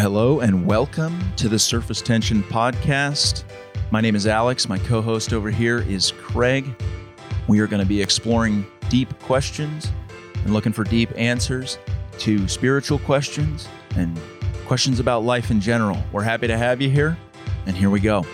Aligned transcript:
Hello 0.00 0.40
and 0.40 0.64
welcome 0.64 1.20
to 1.36 1.46
the 1.46 1.58
Surface 1.58 2.00
Tension 2.00 2.42
Podcast. 2.44 3.44
My 3.90 4.00
name 4.00 4.16
is 4.16 4.26
Alex. 4.26 4.66
My 4.66 4.78
co 4.78 5.02
host 5.02 5.34
over 5.34 5.50
here 5.50 5.80
is 5.80 6.12
Craig. 6.12 6.74
We 7.48 7.60
are 7.60 7.66
going 7.66 7.82
to 7.82 7.86
be 7.86 8.00
exploring 8.00 8.64
deep 8.88 9.12
questions 9.18 9.92
and 10.42 10.54
looking 10.54 10.72
for 10.72 10.84
deep 10.84 11.10
answers 11.16 11.76
to 12.20 12.48
spiritual 12.48 12.98
questions 13.00 13.68
and 13.94 14.18
questions 14.64 15.00
about 15.00 15.24
life 15.24 15.50
in 15.50 15.60
general. 15.60 16.02
We're 16.12 16.22
happy 16.22 16.46
to 16.46 16.56
have 16.56 16.80
you 16.80 16.88
here, 16.88 17.18
and 17.66 17.76
here 17.76 17.90
we 17.90 18.00
go. 18.00 18.24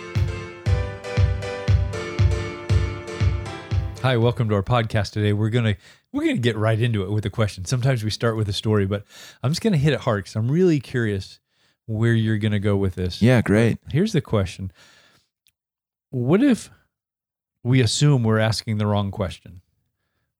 Hi, 4.03 4.15
welcome 4.15 4.47
to 4.47 4.55
our 4.55 4.63
podcast 4.63 5.11
today. 5.11 5.33
We're 5.33 5.49
gonna 5.49 5.75
we're 6.13 6.27
gonna 6.27 6.37
get 6.37 6.55
right 6.55 6.79
into 6.79 7.03
it 7.03 7.11
with 7.11 7.25
a 7.25 7.29
question. 7.29 7.65
Sometimes 7.65 8.05
we 8.05 8.09
start 8.09 8.37
with 8.37 8.47
a 8.47 8.53
story, 8.53 8.85
but 8.85 9.03
I'm 9.43 9.51
just 9.51 9.61
gonna 9.61 9.75
hit 9.75 9.91
it 9.91 9.99
hard 9.99 10.23
because 10.23 10.37
I'm 10.37 10.49
really 10.49 10.79
curious 10.79 11.41
where 11.87 12.13
you're 12.13 12.37
gonna 12.37 12.59
go 12.59 12.77
with 12.77 12.95
this. 12.95 13.21
Yeah, 13.21 13.41
great. 13.41 13.79
Here's 13.89 14.13
the 14.13 14.21
question: 14.21 14.71
What 16.11 16.43
if 16.43 16.69
we 17.63 17.81
assume 17.81 18.23
we're 18.23 18.39
asking 18.39 18.77
the 18.77 18.85
wrong 18.85 19.09
question? 19.09 19.61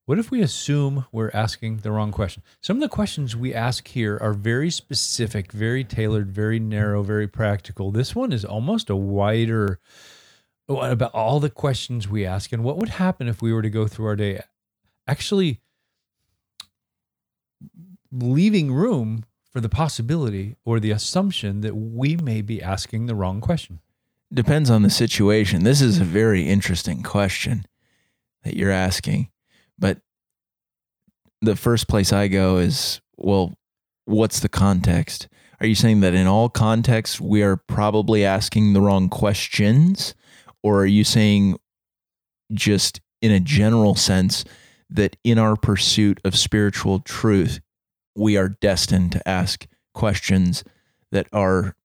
What 0.05 0.19
if 0.19 0.31
we 0.31 0.41
assume 0.41 1.05
we're 1.11 1.31
asking 1.33 1.77
the 1.77 1.91
wrong 1.91 2.11
question? 2.11 2.43
Some 2.61 2.77
of 2.77 2.81
the 2.81 2.87
questions 2.87 3.35
we 3.35 3.53
ask 3.53 3.89
here 3.89 4.17
are 4.21 4.31
very 4.31 4.69
specific, 4.69 5.51
very 5.51 5.83
tailored, 5.83 6.31
very 6.31 6.59
narrow, 6.59 7.03
very 7.03 7.27
practical. 7.27 7.91
This 7.91 8.15
one 8.15 8.31
is 8.31 8.45
almost 8.45 8.89
a 8.89 8.95
wider 8.95 9.79
what 10.67 10.91
about 10.91 11.13
all 11.13 11.39
the 11.39 11.49
questions 11.49 12.07
we 12.07 12.25
ask 12.25 12.51
and 12.51 12.63
what 12.63 12.77
would 12.77 12.89
happen 12.89 13.27
if 13.27 13.41
we 13.41 13.53
were 13.53 13.61
to 13.61 13.69
go 13.69 13.87
through 13.87 14.05
our 14.05 14.15
day 14.15 14.41
actually 15.07 15.61
leaving 18.11 18.71
room 18.71 19.23
for 19.57 19.61
the 19.61 19.69
possibility 19.69 20.55
or 20.65 20.79
the 20.79 20.91
assumption 20.91 21.61
that 21.61 21.75
we 21.75 22.15
may 22.15 22.43
be 22.43 22.61
asking 22.61 23.07
the 23.07 23.15
wrong 23.15 23.41
question 23.41 23.79
Depends 24.31 24.69
on 24.69 24.83
the 24.83 24.89
situation. 24.91 25.63
This 25.63 25.81
is 25.81 25.97
a 25.97 26.03
very 26.03 26.47
interesting 26.47 27.01
question 27.01 27.65
that 28.43 28.55
you're 28.55 28.69
asking. 28.69 29.31
But 29.79 30.01
the 31.41 31.55
first 31.55 31.87
place 31.87 32.13
I 32.13 32.27
go 32.27 32.57
is 32.57 33.01
well, 33.15 33.55
what's 34.05 34.41
the 34.41 34.49
context? 34.49 35.27
Are 35.59 35.65
you 35.65 35.73
saying 35.73 36.01
that 36.01 36.13
in 36.13 36.27
all 36.27 36.49
contexts 36.49 37.19
we 37.19 37.41
are 37.41 37.57
probably 37.57 38.23
asking 38.23 38.73
the 38.73 38.81
wrong 38.81 39.09
questions? 39.09 40.13
Or 40.61 40.81
are 40.81 40.85
you 40.85 41.03
saying 41.03 41.57
just 42.53 43.01
in 43.23 43.31
a 43.31 43.39
general 43.39 43.95
sense 43.95 44.45
that 44.87 45.15
in 45.23 45.39
our 45.39 45.55
pursuit 45.55 46.21
of 46.23 46.37
spiritual 46.37 46.99
truth, 46.99 47.59
we 48.17 48.37
are 48.37 48.49
destined 48.49 49.11
to 49.13 49.27
ask 49.27 49.67
questions 49.93 50.63
that 51.11 51.27
are 51.31 51.75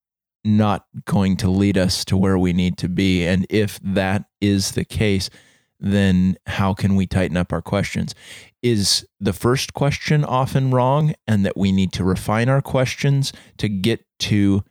not 0.44 0.86
going 1.05 1.36
to 1.36 1.48
lead 1.48 1.78
us 1.78 2.05
to 2.06 2.16
where 2.16 2.39
we 2.39 2.52
need 2.52 2.77
to 2.78 2.89
be? 2.89 3.27
And 3.27 3.47
if 3.48 3.78
that 3.83 4.24
is 4.41 4.72
the 4.72 4.84
case, 4.84 5.30
then 5.78 6.36
how 6.47 6.74
can 6.74 6.97
we 6.97 7.06
tighten 7.06 7.36
up 7.36 7.52
our 7.52 7.62
questions? 7.62 8.14
Is 8.62 9.06
the 9.20 9.33
first 9.33 9.74
question 9.74 10.24
often 10.24 10.70
wrong 10.70 11.14
and 11.27 11.44
that 11.44 11.56
we 11.56 11.72
need 11.72 11.92
to 11.94 12.05
refine 12.05 12.48
our 12.48 12.62
questions 12.62 13.33
to 13.58 13.69
get 13.69 14.05
to 14.20 14.62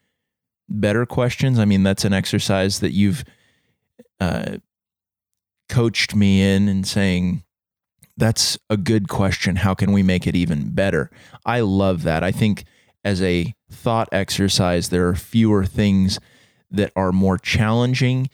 better 0.69 1.05
questions? 1.05 1.59
I 1.59 1.65
mean, 1.65 1.83
that's 1.83 2.05
an 2.05 2.13
exercise 2.13 2.79
that 2.79 2.91
you've 2.91 3.25
uh, 4.21 4.57
coached 5.67 6.15
me 6.15 6.41
in 6.41 6.69
and 6.69 6.87
saying, 6.87 7.43
that's 8.21 8.55
a 8.69 8.77
good 8.77 9.07
question. 9.07 9.55
How 9.55 9.73
can 9.73 9.91
we 9.91 10.03
make 10.03 10.27
it 10.27 10.35
even 10.35 10.75
better? 10.75 11.09
I 11.43 11.61
love 11.61 12.03
that. 12.03 12.23
I 12.23 12.31
think 12.31 12.65
as 13.03 13.19
a 13.19 13.55
thought 13.71 14.09
exercise, 14.11 14.89
there 14.89 15.07
are 15.07 15.15
fewer 15.15 15.65
things 15.65 16.19
that 16.69 16.91
are 16.95 17.11
more 17.11 17.39
challenging, 17.39 18.29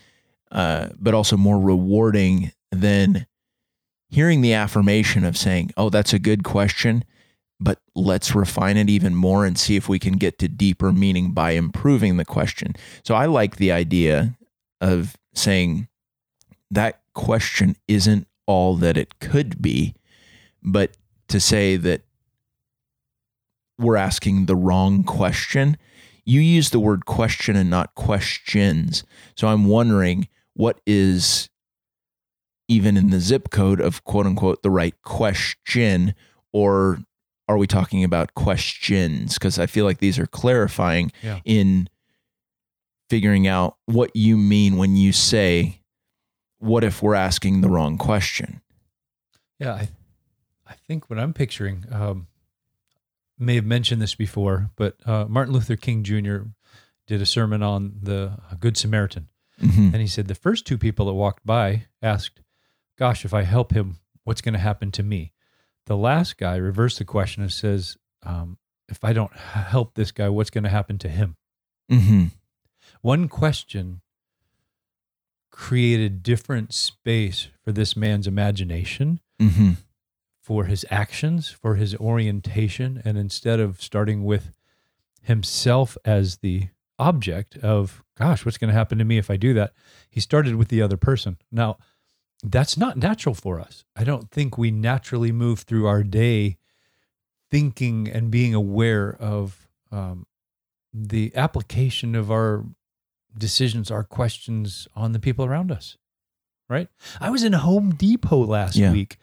uh, 0.52 0.90
but 1.00 1.14
also 1.14 1.38
more 1.38 1.58
rewarding 1.58 2.52
than 2.70 3.28
hearing 4.09 4.42
the 4.42 4.53
affirmation 4.53 5.24
of 5.24 5.38
saying, 5.38 5.72
Oh, 5.78 5.90
that's 5.90 6.12
a 6.12 6.20
good 6.20 6.44
question, 6.44 7.06
but 7.58 7.80
let's 7.96 8.36
refine 8.36 8.76
it 8.76 8.90
even 8.90 9.16
more 9.16 9.46
and 9.46 9.58
see 9.58 9.78
if 9.78 9.88
we 9.88 10.00
can 10.00 10.18
get 10.18 10.38
to 10.40 10.50
deeper 10.50 10.92
meaning 10.92 11.31
by 11.31 11.52
improving 11.52 12.18
the 12.18 12.26
question. 12.26 12.76
So 13.06 13.16
I 13.16 13.28
like 13.28 13.56
the 13.56 13.72
idea 13.72 14.36
of 14.81 15.16
saying 15.34 15.88
that 16.72 17.00
question 17.14 17.78
isn't 17.88 18.28
all 18.47 18.75
that 18.78 18.97
it 18.97 19.19
could 19.19 19.62
be, 19.62 19.94
but 20.63 20.97
to 21.28 21.40
say 21.40 21.75
that 21.75 22.02
we're 23.78 23.97
asking 23.97 24.46
the 24.47 24.56
wrong 24.56 25.03
question. 25.03 25.78
You 26.25 26.41
use 26.41 26.72
the 26.72 26.80
word 26.80 27.06
question 27.06 27.56
and 27.56 27.69
not 27.69 27.94
questions. 27.96 29.03
So 29.35 29.47
I'm 29.47 29.66
wondering 29.66 30.28
what 30.56 30.81
is 30.88 31.50
even 32.68 32.97
in 32.97 33.12
the 33.12 33.19
zip 33.19 33.50
code 33.50 33.80
of 33.80 34.03
quote 34.03 34.25
unquote 34.25 34.64
the 34.64 34.69
right 34.72 34.96
question, 35.03 36.16
or 36.52 37.00
are 37.47 37.58
we 37.58 37.68
talking 37.68 38.03
about 38.03 38.34
questions? 38.34 39.35
Because 39.35 39.58
I 39.59 39.68
feel 39.68 39.85
like 39.85 40.00
these 40.00 40.19
are 40.19 40.28
clarifying 40.28 41.12
Yeah. 41.24 41.40
in 41.46 41.88
figuring 43.09 43.47
out 43.47 43.78
what 43.85 44.14
you 44.16 44.35
mean 44.35 44.75
when 44.75 44.97
you 44.97 45.14
say, 45.14 45.81
what 46.59 46.84
if 46.84 47.01
we're 47.01 47.16
asking 47.16 47.62
the 47.62 47.69
wrong 47.69 47.97
question? 47.97 48.62
yeah 49.59 49.73
i, 49.73 49.90
I 50.68 50.73
think 50.88 51.09
what 51.09 51.18
i'm 51.19 51.34
picturing 51.34 51.85
um, 51.91 52.28
may 53.40 53.56
have 53.56 53.66
mentioned 53.66 54.01
this 54.01 54.16
before 54.16 54.69
but 54.75 54.96
uh, 55.06 55.25
martin 55.28 55.53
luther 55.53 55.75
king 55.75 56.03
jr 56.03 56.38
did 57.07 57.22
a 57.22 57.25
sermon 57.25 57.63
on 57.63 57.94
the 58.03 58.38
good 58.59 58.78
samaritan 58.78 59.29
Mhm. 59.59 59.91
And 59.91 59.96
he 59.96 60.06
said, 60.06 60.28
the 60.28 60.35
first 60.35 60.67
two 60.67 60.78
people 60.78 61.07
that 61.07 61.13
walked 61.13 61.44
by 61.44 61.88
asked, 62.00 62.41
Gosh, 62.96 63.25
if 63.25 63.34
I 63.34 63.41
help 63.41 63.73
him, 63.73 63.97
what's 64.23 64.40
going 64.40 64.53
to 64.53 64.59
happen 64.59 64.91
to 64.91 65.01
me? 65.01 65.34
The 65.88 65.97
last 65.97 66.38
guy 66.38 66.57
reversed 66.57 67.00
the 67.00 67.06
question 67.06 67.41
and 67.41 67.51
says, 67.51 67.97
um, 68.22 68.59
If 68.88 69.03
I 69.03 69.13
don't 69.13 69.34
help 69.35 69.96
this 69.96 70.12
guy, 70.12 70.29
what's 70.29 70.51
going 70.51 70.66
to 70.66 70.69
happen 70.69 71.00
to 71.00 71.09
him? 71.09 71.38
Mhm. 71.91 72.34
One 73.01 73.28
question 73.28 74.01
created 75.57 76.22
different 76.22 76.72
space 76.72 77.47
for 77.63 77.72
this 77.72 77.97
man's 77.97 78.28
imagination, 78.28 79.19
Mhm. 79.41 79.78
for 80.40 80.66
his 80.66 80.85
actions, 80.91 81.50
for 81.50 81.75
his 81.75 81.95
orientation. 81.95 83.01
And 83.03 83.18
instead 83.18 83.59
of 83.59 83.81
starting 83.81 84.23
with 84.23 84.51
himself 85.23 85.97
as 86.06 86.38
the 86.38 86.67
object 87.00 87.57
of, 87.57 88.03
gosh, 88.16 88.46
what's 88.46 88.59
going 88.59 88.67
to 88.69 88.73
happen 88.78 89.00
to 89.00 89.03
me 89.03 89.17
if 89.17 89.31
I 89.31 89.35
do 89.38 89.56
that? 89.56 89.73
He 90.12 90.19
started 90.19 90.56
with 90.56 90.67
the 90.67 90.81
other 90.84 90.96
person. 90.96 91.38
Now, 91.51 91.78
that's 92.44 92.78
not 92.78 92.96
natural 92.97 93.34
for 93.34 93.59
us. 93.59 93.84
I 93.96 94.03
don't 94.03 94.29
think 94.29 94.59
we 94.59 94.69
naturally 94.69 95.31
move 95.31 95.62
through 95.62 95.88
our 95.88 96.03
day 96.03 96.57
thinking 97.50 98.07
and 98.07 98.29
being 98.29 98.53
aware 98.53 99.16
of 99.16 99.67
um, 99.91 100.28
the 100.94 101.35
application 101.35 102.13
of 102.13 102.29
our 102.29 102.63
decisions, 103.40 103.92
our 103.92 104.03
questions 104.03 104.88
on 104.96 105.12
the 105.12 105.20
people 105.20 105.46
around 105.46 105.72
us. 105.72 105.98
Right? 106.70 106.90
I 107.22 107.30
was 107.30 107.44
in 107.44 107.53
Home 107.53 107.92
Depot 107.96 108.44
last 108.46 108.75
Yeah. 108.75 108.92
week, 108.92 109.18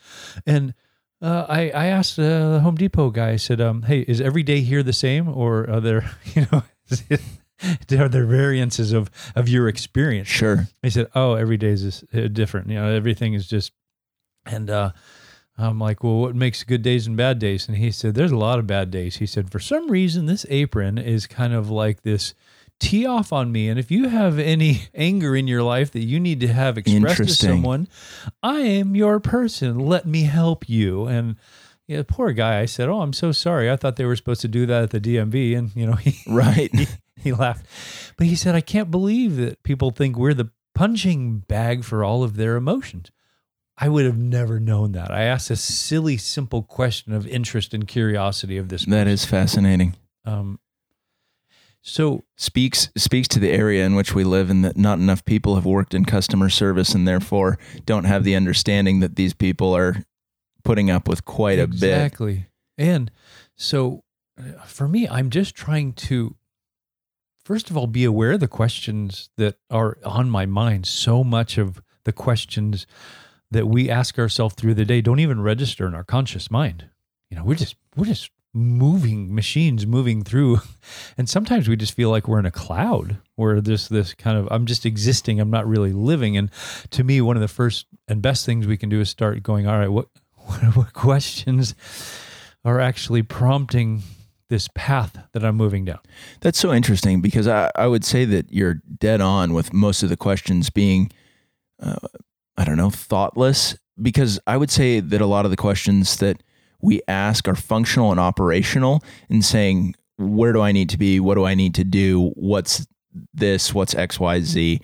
and 0.47 0.73
uh, 1.21 1.45
I 1.49 1.71
I 1.71 1.87
asked 1.87 2.19
uh, 2.19 2.53
the 2.53 2.61
Home 2.61 2.75
Depot 2.77 3.11
guy. 3.11 3.31
I 3.33 3.37
said, 3.37 3.61
um, 3.61 3.83
"Hey, 3.83 4.01
is 4.01 4.21
every 4.21 4.43
day 4.43 4.61
here 4.63 4.83
the 4.83 4.95
same, 4.95 5.29
or 5.29 5.69
are 5.69 5.81
there 5.81 6.11
you 6.35 6.47
know?" 6.51 6.63
Are 7.93 8.09
there 8.09 8.27
variances 8.27 8.93
of, 8.93 9.11
of 9.37 9.49
your 9.49 9.69
experience? 9.69 10.29
Sure. 10.29 10.67
He 10.83 10.91
said, 10.91 11.07
"Oh, 11.15 11.35
every 11.35 11.57
day 11.57 11.69
is 11.71 12.05
uh, 12.13 12.29
different. 12.29 12.69
You 12.69 12.75
know, 12.77 12.91
everything 12.93 13.35
is 13.35 13.47
just." 13.47 13.73
And 14.45 14.69
uh, 14.69 14.91
I'm 15.57 15.79
like, 15.79 16.03
"Well, 16.03 16.17
what 16.19 16.35
makes 16.35 16.63
good 16.65 16.83
days 16.83 17.07
and 17.07 17.17
bad 17.17 17.39
days?" 17.39 17.69
And 17.69 17.77
he 17.77 17.91
said, 17.91 18.15
"There's 18.15 18.33
a 18.33 18.37
lot 18.37 18.59
of 18.59 18.67
bad 18.67 18.91
days." 18.91 19.17
He 19.17 19.27
said, 19.27 19.51
"For 19.53 19.61
some 19.61 19.91
reason, 19.91 20.27
this 20.27 20.45
apron 20.51 20.99
is 20.99 21.27
kind 21.27 21.53
of 21.55 21.71
like 21.71 22.03
this 22.03 22.35
tee 22.81 23.06
off 23.06 23.32
on 23.32 23.50
me. 23.53 23.69
And 23.69 23.79
if 23.79 23.91
you 23.91 24.09
have 24.09 24.38
any 24.38 24.82
anger 24.94 25.35
in 25.37 25.47
your 25.47 25.62
life 25.62 25.91
that 25.93 26.05
you 26.05 26.21
need 26.21 26.41
to 26.41 26.49
have 26.49 26.76
expressed 26.79 27.17
to 27.19 27.29
someone, 27.29 27.88
I 28.43 28.61
am 28.61 28.94
your 28.97 29.21
person. 29.21 29.79
Let 29.79 30.06
me 30.06 30.23
help 30.25 30.69
you." 30.69 31.06
And 31.06 31.37
yeah, 31.87 32.03
poor 32.06 32.32
guy. 32.32 32.61
I 32.61 32.65
said, 32.67 32.88
"Oh, 32.88 33.00
I'm 33.00 33.12
so 33.12 33.32
sorry. 33.32 33.71
I 33.71 33.76
thought 33.76 33.97
they 33.97 34.05
were 34.06 34.17
supposed 34.17 34.41
to 34.43 34.49
do 34.49 34.67
that 34.67 34.82
at 34.85 34.91
the 34.91 35.00
DMV." 35.00 35.56
And 35.56 35.71
you 35.76 35.87
know, 35.87 35.93
he 35.97 36.17
Right. 36.26 36.75
he, 36.75 36.87
he 37.17 37.32
laughed. 37.32 37.67
But 38.17 38.26
he 38.26 38.35
said, 38.37 38.55
I 38.55 38.61
can't 38.61 38.91
believe 38.91 39.37
that 39.37 39.62
people 39.62 39.91
think 39.91 40.17
we're 40.17 40.35
the 40.35 40.50
punching 40.75 41.38
bag 41.41 41.85
for 41.85 42.05
all 42.05 42.23
of 42.23 42.37
their 42.37 42.56
emotions. 42.56 43.11
I 43.76 43.88
would 43.88 44.05
have 44.05 44.19
never 44.19 44.61
known 44.61 44.93
that. 44.93 45.11
I 45.11 45.23
asked 45.25 45.50
a 45.50 45.56
silly, 45.56 46.17
simple 46.17 46.62
question 46.62 47.12
of 47.12 47.26
interest 47.26 47.75
and 47.75 47.88
curiosity 47.88 48.56
of 48.56 48.69
this. 48.69 48.85
That 48.85 49.09
is 49.09 49.25
fascinating. 49.25 49.97
Um, 50.25 50.61
so 51.87 52.25
Speaks 52.37 52.89
speaks 52.97 53.29
to 53.29 53.39
the 53.39 53.53
area 53.53 53.87
in 53.87 53.95
which 53.95 54.15
we 54.15 54.25
live 54.25 54.51
and 54.51 54.65
that 54.65 54.77
not 54.77 54.99
enough 54.99 55.25
people 55.25 55.55
have 55.55 55.65
worked 55.65 55.95
in 55.95 56.05
customer 56.05 56.49
service 56.49 56.95
and 56.95 57.07
therefore 57.07 57.59
don't 57.87 58.05
have 58.05 58.25
the 58.25 58.35
understanding 58.35 58.99
that 59.01 59.15
these 59.15 59.33
people 59.33 59.75
are 59.77 60.03
putting 60.65 60.91
up 60.91 61.07
with 61.07 61.25
quite 61.25 61.61
a 61.61 61.69
bit. 61.69 61.75
exactly. 61.75 62.47
And 62.77 63.11
so 63.55 64.03
uh, 64.37 64.63
for 64.65 64.89
me, 64.89 65.07
I'm 65.07 65.31
just 65.31 65.55
trying 65.55 65.93
to 65.93 66.35
first 67.45 67.71
of 67.71 67.77
all, 67.77 67.87
be 67.87 68.05
aware 68.05 68.33
of 68.33 68.41
the 68.41 68.49
questions 68.49 69.31
that 69.37 69.57
are 69.71 69.99
on 70.05 70.29
my 70.31 70.47
mind. 70.47 70.87
So 70.87 71.23
much 71.23 71.59
of 71.59 71.83
the 72.05 72.13
questions 72.13 72.87
that 73.51 73.69
we 73.69 73.89
ask 73.89 74.19
ourselves 74.19 74.55
through 74.55 74.75
the 74.75 74.85
day 74.85 75.01
don't 75.01 75.21
even 75.21 75.41
register 75.41 75.87
in 75.87 75.95
our 75.95 76.05
conscious 76.05 76.51
mind. 76.51 76.89
You 77.31 77.37
know, 77.37 77.45
we're 77.45 77.55
just 77.55 77.77
we're 77.95 78.07
just 78.07 78.31
moving 78.55 79.35
machines 79.35 79.87
moving 79.87 80.23
through. 80.23 80.61
And 81.17 81.29
sometimes 81.29 81.69
we 81.69 81.77
just 81.77 81.95
feel 81.95 82.11
like 82.11 82.29
we're 82.29 82.39
in 82.39 82.47
a 82.47 82.51
cloud 82.51 83.17
where 83.37 83.61
this 83.61 83.89
this 83.89 84.12
kind 84.15 84.37
of 84.37 84.47
i'm 84.51 84.67
just 84.67 84.85
existing. 84.85 85.41
I'm 85.41 85.51
not 85.51 85.67
really 85.67 85.93
living. 85.93 86.37
And 86.37 86.51
to 86.91 87.03
me 87.03 87.21
one 87.21 87.37
of 87.37 87.41
the 87.41 87.49
first 87.49 87.87
and 88.06 88.21
best 88.21 88.45
things 88.45 88.67
we 88.67 88.77
can 88.77 88.91
do 88.91 89.01
is 89.01 89.09
start 89.09 89.43
going 89.43 89.67
all 89.67 89.79
right 89.79 89.89
what 89.89 90.09
what, 90.35 90.77
what 90.77 90.93
questions 90.93 91.75
are 92.65 92.81
actually 92.81 93.23
prompting 93.23 94.03
this 94.51 94.69
path 94.75 95.19
that 95.33 95.45
i'm 95.45 95.57
moving 95.57 95.85
down? 95.85 96.00
That's 96.41 96.59
so 96.59 96.73
interesting 96.73 97.21
because 97.21 97.49
I, 97.49 97.71
I 97.75 97.87
would 97.87 98.05
say 98.05 98.25
that 98.27 98.53
you're 98.53 98.83
dead 98.99 99.21
on 99.21 99.55
with 99.55 99.73
most 99.73 100.03
of 100.03 100.11
the 100.11 100.17
questions 100.17 100.69
being, 100.71 101.11
uh, 101.83 101.97
I 102.57 102.65
don't 102.65 102.77
know, 102.77 102.91
thoughtless. 102.91 103.77
Because 104.00 104.39
I 104.47 104.57
would 104.57 104.71
say 104.71 105.00
that 105.00 105.21
a 105.21 105.27
lot 105.27 105.45
of 105.45 105.50
the 105.50 105.57
questions 105.57 106.17
that 106.17 106.43
we 106.85 107.01
ask 107.09 107.49
are 107.49 107.55
functional 107.55 108.11
and 108.11 108.21
operational 108.21 109.03
and 109.31 109.45
saying, 109.45 109.95
where 110.19 110.53
do 110.53 110.61
I 110.61 110.71
need 110.71 110.91
to 110.91 110.99
be? 110.99 111.19
What 111.19 111.35
do 111.35 111.45
I 111.45 111.55
need 111.55 111.75
to 111.77 111.85
do? 111.85 112.31
What's 112.35 112.87
this? 113.33 113.73
What's 113.73 113.95
XYZ? 113.95 114.81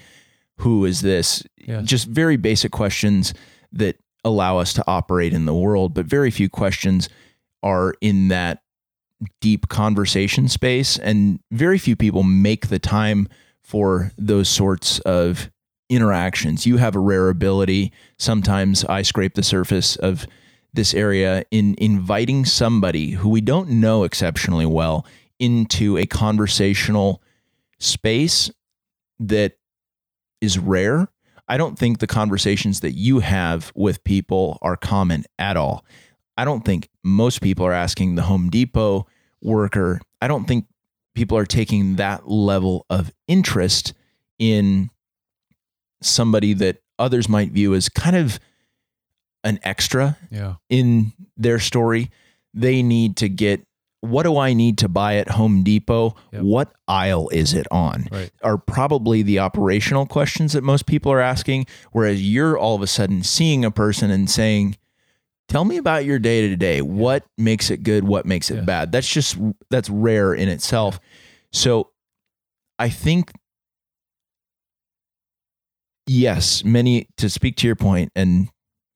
Who 0.57 0.85
is 0.87 1.03
this? 1.03 1.45
Yes. 1.57 1.85
Just 1.85 2.07
very 2.07 2.37
basic 2.37 2.73
questions 2.73 3.35
that 3.73 3.97
allow 4.25 4.59
us 4.59 4.73
to 4.75 4.85
operate 4.87 5.33
in 5.33 5.45
the 5.45 5.55
world, 5.55 5.95
but 5.95 6.07
very 6.07 6.31
few 6.31 6.49
questions 6.49 7.09
are 7.63 7.95
in 8.01 8.29
that 8.29 8.63
deep 9.41 9.69
conversation 9.69 10.49
space 10.49 10.99
and 10.99 11.41
very 11.51 11.79
few 11.79 11.95
people 11.95 12.23
make 12.23 12.69
the 12.69 12.79
time 12.79 13.29
for 13.63 14.13
those 14.17 14.49
sorts 14.49 14.99
of 15.01 15.51
interactions 15.91 16.65
you 16.67 16.79
have 16.79 16.97
a 16.97 16.99
rare 16.99 17.29
ability 17.29 17.93
sometimes 18.17 18.83
i 18.87 19.03
scrape 19.03 19.35
the 19.35 19.43
surface 19.43 19.97
of 19.97 20.27
this 20.73 20.95
area 20.95 21.45
in 21.51 21.75
inviting 21.79 22.45
somebody 22.45 23.11
who 23.11 23.29
we 23.29 23.41
don't 23.41 23.69
know 23.69 24.05
exceptionally 24.05 24.67
well 24.67 25.07
into 25.39 25.97
a 25.97 26.07
conversational 26.07 27.23
space 27.79 28.51
that 29.19 29.57
is 30.41 30.59
rare 30.59 31.09
i 31.49 31.57
don't 31.57 31.79
think 31.79 31.99
the 31.99 32.07
conversations 32.07 32.81
that 32.81 32.93
you 32.93 33.21
have 33.21 33.73
with 33.75 34.05
people 34.05 34.59
are 34.63 34.77
common 34.77 35.25
at 35.39 35.57
all 35.57 35.85
I 36.41 36.45
don't 36.47 36.65
think 36.65 36.89
most 37.05 37.43
people 37.43 37.67
are 37.67 37.73
asking 37.75 38.15
the 38.15 38.23
Home 38.23 38.49
Depot 38.49 39.07
worker. 39.43 40.01
I 40.23 40.27
don't 40.27 40.49
think 40.49 40.65
people 41.15 41.37
are 41.37 41.45
taking 41.45 41.97
that 41.97 42.31
level 42.31 42.87
of 42.89 43.13
interest 43.29 43.93
in 44.39 44.89
somebody 46.01 46.55
that 46.55 46.79
others 46.99 47.29
might 47.29 47.51
view 47.51 47.75
as 47.75 47.91
kind 47.91 48.17
of 48.17 48.41
an 49.45 49.59
extra 49.63 50.17
yeah 50.31 50.55
in 50.69 51.13
their 51.37 51.59
story. 51.59 52.11
They 52.53 52.83
need 52.83 53.17
to 53.19 53.29
get 53.29 53.63
what 54.03 54.23
do 54.23 54.39
I 54.39 54.55
need 54.55 54.79
to 54.79 54.89
buy 54.89 55.17
at 55.17 55.29
Home 55.33 55.63
Depot? 55.63 56.15
Yep. 56.33 56.43
What 56.43 56.73
aisle 56.89 57.29
is 57.31 57.53
it 57.53 57.67
on? 57.71 58.07
right 58.11 58.31
Are 58.43 58.57
probably 58.57 59.23
the 59.23 59.39
operational 59.41 60.07
questions 60.07 60.55
that 60.55 60.65
most 60.65 60.87
people 60.87 61.13
are 61.13 61.21
asking. 61.21 61.67
Whereas 61.93 62.23
you're 62.27 62.57
all 62.57 62.75
of 62.77 62.81
a 62.83 62.87
sudden 62.87 63.23
seeing 63.23 63.63
a 63.65 63.71
person 63.71 64.11
and 64.11 64.31
saying, 64.31 64.77
Tell 65.49 65.65
me 65.67 65.77
about 65.77 66.05
your 66.05 66.19
day 66.19 66.49
to 66.49 66.57
day. 66.57 66.81
What 66.81 67.25
makes 67.37 67.71
it 67.71 67.83
good? 67.83 68.05
What 68.05 68.25
makes 68.25 68.51
it 68.51 68.57
Yeah. 68.57 68.61
bad? 68.63 68.93
That's 68.93 69.09
just, 69.13 69.37
that's 69.69 69.91
rare 69.91 70.33
in 70.33 70.49
itself. 70.49 70.99
So 71.53 71.91
I 72.79 72.89
think, 72.89 73.33
yes, 76.07 76.65
many, 76.65 77.09
to 77.17 77.29
speak 77.29 77.57
to 77.57 77.67
your 77.67 77.77
point 77.77 78.13
and 78.15 78.49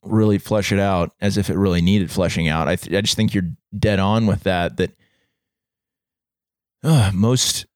really 0.05 0.39
flesh 0.39 0.73
it 0.73 0.79
out 0.79 1.13
as 1.21 1.37
if 1.37 1.51
it 1.51 1.57
really 1.57 1.81
needed 1.81 2.11
fleshing 2.11 2.49
out, 2.49 2.69
I, 2.69 2.77
th- 2.77 2.97
I 2.97 3.01
just 3.01 3.17
think 3.17 3.35
you're 3.35 3.51
dead 3.77 3.99
on 3.99 4.27
with 4.27 4.43
that, 4.45 4.77
that 4.77 4.93
uh, 6.83 7.11
most, 7.15 7.67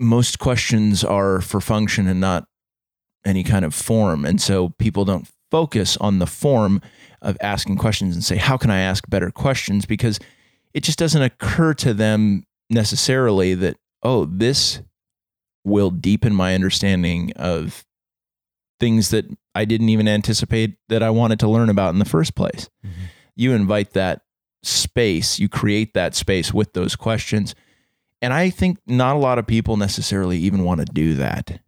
most 0.00 0.38
questions 0.38 1.04
are 1.04 1.40
for 1.40 1.60
function 1.60 2.08
and 2.08 2.20
not 2.20 2.46
any 3.24 3.42
kind 3.42 3.64
of 3.64 3.74
form. 3.74 4.24
And 4.24 4.40
so 4.40 4.70
people 4.78 5.04
don't 5.04 5.28
focus 5.50 5.96
on 5.98 6.18
the 6.18 6.26
form 6.26 6.80
of 7.22 7.36
asking 7.40 7.76
questions 7.76 8.14
and 8.14 8.24
say, 8.24 8.36
how 8.36 8.56
can 8.56 8.70
I 8.70 8.80
ask 8.80 9.08
better 9.08 9.30
questions? 9.30 9.86
Because 9.86 10.18
it 10.74 10.82
just 10.82 10.98
doesn't 10.98 11.22
occur 11.22 11.74
to 11.74 11.94
them 11.94 12.44
necessarily 12.68 13.54
that, 13.54 13.76
oh, 14.02 14.26
this 14.26 14.82
will 15.64 15.90
deepen 15.90 16.34
my 16.34 16.54
understanding 16.54 17.32
of 17.36 17.84
things 18.78 19.10
that 19.10 19.24
I 19.54 19.64
didn't 19.64 19.88
even 19.88 20.06
anticipate 20.08 20.76
that 20.88 21.02
I 21.02 21.10
wanted 21.10 21.40
to 21.40 21.48
learn 21.48 21.70
about 21.70 21.92
in 21.94 21.98
the 21.98 22.04
first 22.04 22.34
place. 22.34 22.68
Mhm. 22.84 22.90
You 23.34 23.52
invite 23.52 23.92
that 23.92 24.22
space, 24.62 25.38
you 25.38 25.48
create 25.48 25.94
that 25.94 26.14
space 26.14 26.52
with 26.52 26.72
those 26.72 26.96
questions. 26.96 27.54
And 28.22 28.32
I 28.32 28.50
think 28.50 28.78
not 28.86 29.14
a 29.16 29.18
lot 29.18 29.38
of 29.38 29.46
people 29.46 29.76
necessarily 29.76 30.38
even 30.38 30.64
want 30.64 30.80
to 30.80 30.86
do 30.86 31.14
that. 31.14 31.60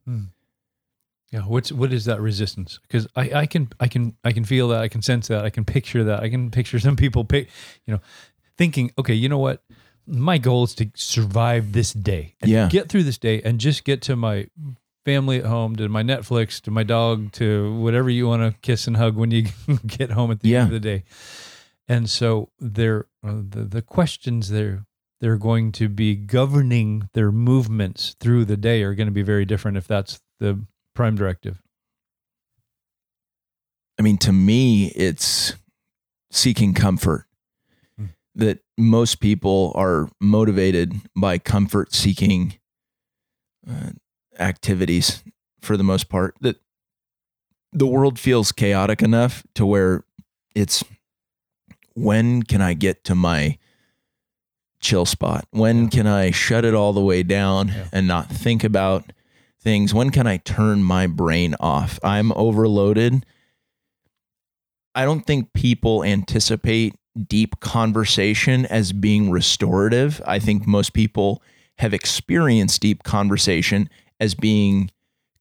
Yeah, 1.30 1.40
what's 1.42 1.70
what 1.70 1.92
is 1.92 2.06
that 2.06 2.20
resistance? 2.22 2.78
Because 2.82 3.06
I, 3.14 3.30
I 3.40 3.46
can 3.46 3.68
I 3.78 3.86
can 3.88 4.16
I 4.24 4.32
can 4.32 4.44
feel 4.44 4.68
that 4.68 4.80
I 4.80 4.88
can 4.88 5.02
sense 5.02 5.28
that 5.28 5.44
I 5.44 5.50
can 5.50 5.64
picture 5.66 6.02
that 6.04 6.22
I 6.22 6.30
can 6.30 6.50
picture 6.50 6.78
some 6.88 6.96
people 6.96 7.24
pick 7.24 7.50
you 7.86 7.92
know 7.94 8.00
thinking 8.56 8.90
okay 8.98 9.12
you 9.14 9.28
know 9.28 9.38
what 9.38 9.62
my 10.06 10.38
goal 10.38 10.64
is 10.64 10.74
to 10.76 10.90
survive 10.94 11.72
this 11.72 11.92
day 11.92 12.34
and 12.40 12.50
Yeah. 12.50 12.68
get 12.70 12.88
through 12.88 13.02
this 13.02 13.18
day 13.18 13.42
and 13.42 13.60
just 13.60 13.84
get 13.84 14.00
to 14.02 14.16
my 14.16 14.46
family 15.08 15.38
at 15.38 15.46
home 15.46 15.74
to 15.76 15.88
my 15.88 16.02
Netflix 16.02 16.60
to 16.62 16.70
my 16.70 16.82
dog 16.82 17.32
to 17.32 17.74
whatever 17.80 18.10
you 18.10 18.26
want 18.28 18.42
to 18.42 18.58
kiss 18.60 18.86
and 18.86 18.96
hug 18.96 19.16
when 19.16 19.30
you 19.30 19.46
get 19.86 20.10
home 20.10 20.30
at 20.30 20.40
the 20.40 20.50
Yeah. 20.50 20.62
end 20.64 20.74
of 20.74 20.82
the 20.82 20.88
day 20.92 21.04
and 21.88 22.10
so 22.10 22.50
they're 22.58 23.06
uh, 23.26 23.40
the 23.54 23.62
the 23.76 23.82
questions 23.82 24.50
they're 24.50 24.84
they're 25.20 25.38
going 25.38 25.72
to 25.72 25.88
be 25.88 26.14
governing 26.14 27.08
their 27.14 27.32
movements 27.32 28.14
through 28.20 28.44
the 28.44 28.56
day 28.56 28.82
are 28.82 28.94
going 28.94 29.08
to 29.08 29.18
be 29.22 29.22
very 29.34 29.44
different 29.44 29.76
if 29.78 29.86
that's 29.88 30.20
the 30.40 30.52
prime 30.94 31.16
directive. 31.16 31.60
I 33.98 34.02
mean, 34.02 34.18
to 34.18 34.32
me, 34.32 34.92
it's 34.94 35.54
seeking 36.30 36.72
comfort. 36.74 37.24
Hmm. 37.98 38.06
That 38.36 38.60
most 38.76 39.18
people 39.20 39.72
are 39.74 40.08
motivated 40.20 40.94
by 41.16 41.38
comfort 41.38 41.92
seeking 41.94 42.54
uh, 43.68 43.90
activities 44.38 45.22
for 45.60 45.76
the 45.76 45.84
most 45.84 46.08
part. 46.08 46.36
That 46.40 46.56
the 47.72 47.86
world 47.86 48.18
feels 48.18 48.52
chaotic 48.52 49.02
enough 49.02 49.42
to 49.54 49.66
where 49.66 50.04
it's 50.54 50.82
when 51.94 52.42
can 52.42 52.60
I 52.62 52.74
get 52.74 53.04
to 53.04 53.14
my 53.14 53.58
chill 54.80 55.04
spot? 55.04 55.46
When 55.50 55.84
Yeah. 55.84 55.88
can 55.90 56.06
I 56.06 56.30
shut 56.30 56.64
it 56.64 56.74
all 56.74 56.92
the 56.92 57.00
way 57.00 57.22
down 57.22 57.68
Yeah. 57.68 57.88
and 57.92 58.06
not 58.06 58.30
think 58.30 58.62
about 58.64 59.12
things? 59.60 59.92
When 59.92 60.10
can 60.10 60.26
I 60.26 60.36
turn 60.38 60.82
my 60.82 61.06
brain 61.06 61.54
off? 61.60 61.98
I'm 62.02 62.32
overloaded. 62.32 63.26
I 64.94 65.04
don't 65.04 65.26
think 65.26 65.52
people 65.52 66.04
anticipate 66.04 66.94
deep 67.28 67.58
conversation 67.60 68.64
as 68.66 68.92
being 68.92 69.30
restorative. 69.30 70.22
I 70.24 70.38
think 70.38 70.66
most 70.66 70.92
people 70.92 71.42
have 71.78 71.92
experienced 71.92 72.80
deep 72.80 73.02
conversation 73.02 73.88
as 74.20 74.34
being 74.34 74.90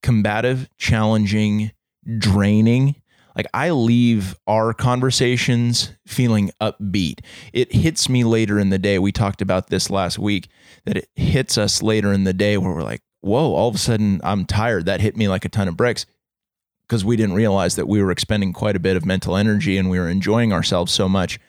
combative, 0.01 0.69
challenging, 0.77 1.71
draining. 2.17 2.95
Like 3.35 3.47
I 3.53 3.69
leave 3.69 4.35
our 4.47 4.73
conversations 4.73 5.91
feeling 6.07 6.51
upbeat. 6.59 7.19
It 7.53 7.71
hits 7.73 8.09
me 8.09 8.23
later 8.23 8.59
in 8.59 8.69
the 8.69 8.79
day. 8.79 8.97
We 8.97 9.11
talked 9.11 9.41
about 9.41 9.67
this 9.67 9.89
last 9.89 10.17
week 10.17 10.49
that 10.85 10.97
it 10.97 11.09
hits 11.15 11.57
us 11.57 11.83
later 11.83 12.11
in 12.11 12.23
the 12.23 12.33
day 12.33 12.57
where 12.57 12.73
we're 12.73 12.83
like, 12.83 13.03
whoa, 13.21 13.53
all 13.53 13.69
of 13.69 13.75
a 13.75 13.79
sudden 13.79 14.21
I'm 14.23 14.45
tired. 14.45 14.85
That 14.85 15.01
hit 15.01 15.15
me 15.15 15.27
like 15.27 15.45
a 15.45 15.49
ton 15.49 15.67
of 15.67 15.77
bricks 15.77 16.05
because 16.87 17.03
we 17.03 17.15
didn't 17.15 17.35
realize 17.35 17.75
that 17.75 17.87
we 17.87 18.01
were 18.01 18.11
expending 18.11 18.53
quite 18.53 18.75
a 18.75 18.79
bit 18.79 18.95
of 18.95 19.05
mental 19.05 19.35
energy 19.35 19.77
and 19.77 19.89
we 19.89 19.99
were 19.99 20.09
enjoying 20.09 20.53
ourselves 20.53 20.91
so 20.91 21.07
much. 21.07 21.39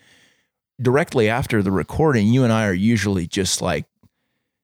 Directly 0.81 1.29
after 1.29 1.63
the 1.63 1.73
recording, 1.73 2.29
you 2.29 2.45
and 2.45 2.53
I 2.53 2.67
are 2.67 2.75
usually 2.75 3.27
just 3.27 3.63
like 3.63 3.87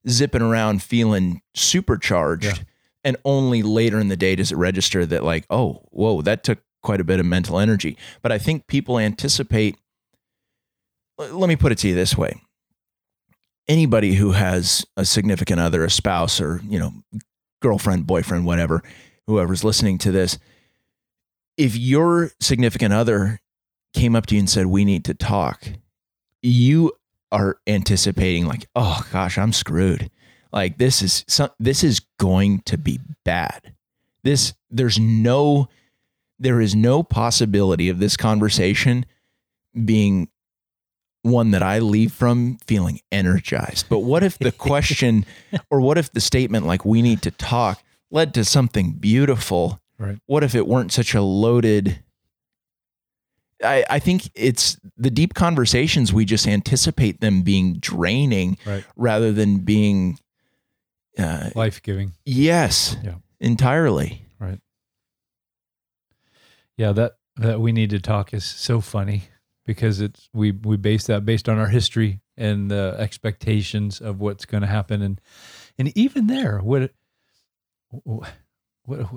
zipping 0.09 0.43
around 0.43 0.83
feeling 0.83 1.43
supercharged. 1.55 2.45
Yeah. 2.45 2.65
And 3.07 3.17
only 3.25 3.63
later 3.63 3.99
in 3.99 4.09
the 4.09 4.17
day 4.17 4.35
does 4.35 4.51
it 4.51 4.57
register 4.57 5.05
that, 5.05 5.23
like, 5.23 5.45
oh, 5.51 5.83
whoa, 5.91 6.23
that 6.23 6.43
took 6.43 6.61
quite 6.83 7.01
a 7.01 7.05
bit 7.05 7.21
of 7.21 7.27
mental 7.27 7.59
energy. 7.59 7.99
But 8.23 8.33
I 8.33 8.39
think 8.39 8.67
people 8.67 8.99
anticipate. 8.99 9.77
Let 11.19 11.49
me 11.49 11.57
put 11.57 11.71
it 11.71 11.79
to 11.79 11.89
you 11.89 11.95
this 11.95 12.17
way 12.17 12.41
anybody 13.69 14.15
who 14.15 14.33
has 14.33 14.85
a 14.97 15.05
significant 15.05 15.61
other, 15.61 15.85
a 15.85 15.91
spouse, 15.91 16.41
or, 16.41 16.61
you 16.69 16.79
know, 16.79 16.93
girlfriend, 17.63 18.07
boyfriend, 18.07 18.45
whatever, 18.45 18.83
whoever's 19.27 19.65
listening 19.65 19.99
to 19.99 20.13
this, 20.13 20.39
if 21.57 21.77
your 21.77 22.31
significant 22.41 22.93
other 22.93 23.41
came 23.95 24.15
up 24.17 24.27
to 24.27 24.35
you 24.35 24.41
and 24.41 24.51
said, 24.51 24.67
We 24.67 24.85
need 24.85 25.05
to 25.07 25.15
talk, 25.15 25.65
you 26.43 26.93
are 27.35 27.59
anticipating, 27.67 28.47
like, 28.47 28.67
oh 28.77 29.05
gosh, 29.13 29.37
I'm 29.37 29.53
screwed. 29.53 30.11
like 30.53 30.79
this 30.79 31.03
is 31.03 31.25
some, 31.27 31.51
this 31.59 31.83
is 31.83 32.01
going 32.19 32.61
to 32.61 32.79
be 32.79 33.01
bad. 33.25 33.75
This 34.23 34.55
there's 34.71 34.99
no 34.99 35.69
there 36.39 36.61
is 36.61 36.75
no 36.75 37.03
possibility 37.03 37.89
of 37.89 37.99
this 37.99 38.17
conversation 38.17 39.05
being 39.85 40.29
one 41.23 41.51
that 41.53 41.63
I 41.63 41.79
leave 41.79 42.13
from 42.13 42.59
feeling 42.67 43.01
energized. 43.11 43.87
But 43.89 44.01
what 44.01 44.23
if 44.23 44.39
the 44.39 44.53
question 44.71 45.27
or 45.71 45.81
what 45.81 45.99
if 45.99 46.13
the 46.13 46.21
statement 46.21 46.67
like 46.67 46.85
we 46.85 47.03
need 47.03 47.23
to 47.23 47.31
talk 47.31 47.83
led 48.11 48.33
to 48.35 48.45
something 48.45 48.93
beautiful? 48.93 49.81
Right. 49.99 50.19
What 50.27 50.45
if 50.45 50.55
it 50.55 50.67
weren't 50.67 50.93
such 50.93 51.15
a 51.15 51.23
loaded 51.23 52.03
I, 53.65 53.85
I 53.91 53.99
think 53.99 54.31
it's 54.35 54.79
the 54.97 55.11
deep 55.11 55.35
conversations 55.35 56.13
we 56.13 56.25
just 56.25 56.47
anticipate 56.47 57.21
them 57.21 57.43
being 57.43 57.75
draining 57.79 58.59
Right. 58.67 58.85
rather 58.97 59.33
than 59.33 59.59
being 59.61 60.19
uh, 61.19 61.51
Life 61.55 61.83
giving. 61.83 62.13
yes 62.25 62.97
Yeah. 63.03 63.15
entirely 63.41 64.23
Right. 64.39 64.61
Yeah, 66.77 66.93
that 66.93 67.13
that 67.37 67.61
we 67.61 67.73
need 67.73 67.91
to 67.91 68.01
talk 68.01 68.33
is 68.35 68.45
so 68.45 68.81
funny 68.81 69.25
because 69.67 70.01
it's 70.01 70.29
we 70.33 70.51
we 70.53 70.77
base 70.77 71.07
that 71.07 71.25
based 71.25 71.49
on 71.49 71.59
our 71.59 71.69
history 71.69 72.21
and 72.37 72.71
the 72.71 72.95
expectations 72.99 74.01
of 74.01 74.21
what's 74.21 74.45
going 74.45 74.61
to 74.63 74.67
happen 74.67 75.01
and 75.03 75.21
and 75.79 75.97
even 75.97 76.27
there 76.27 76.59
what 76.59 76.91
what 77.91 78.29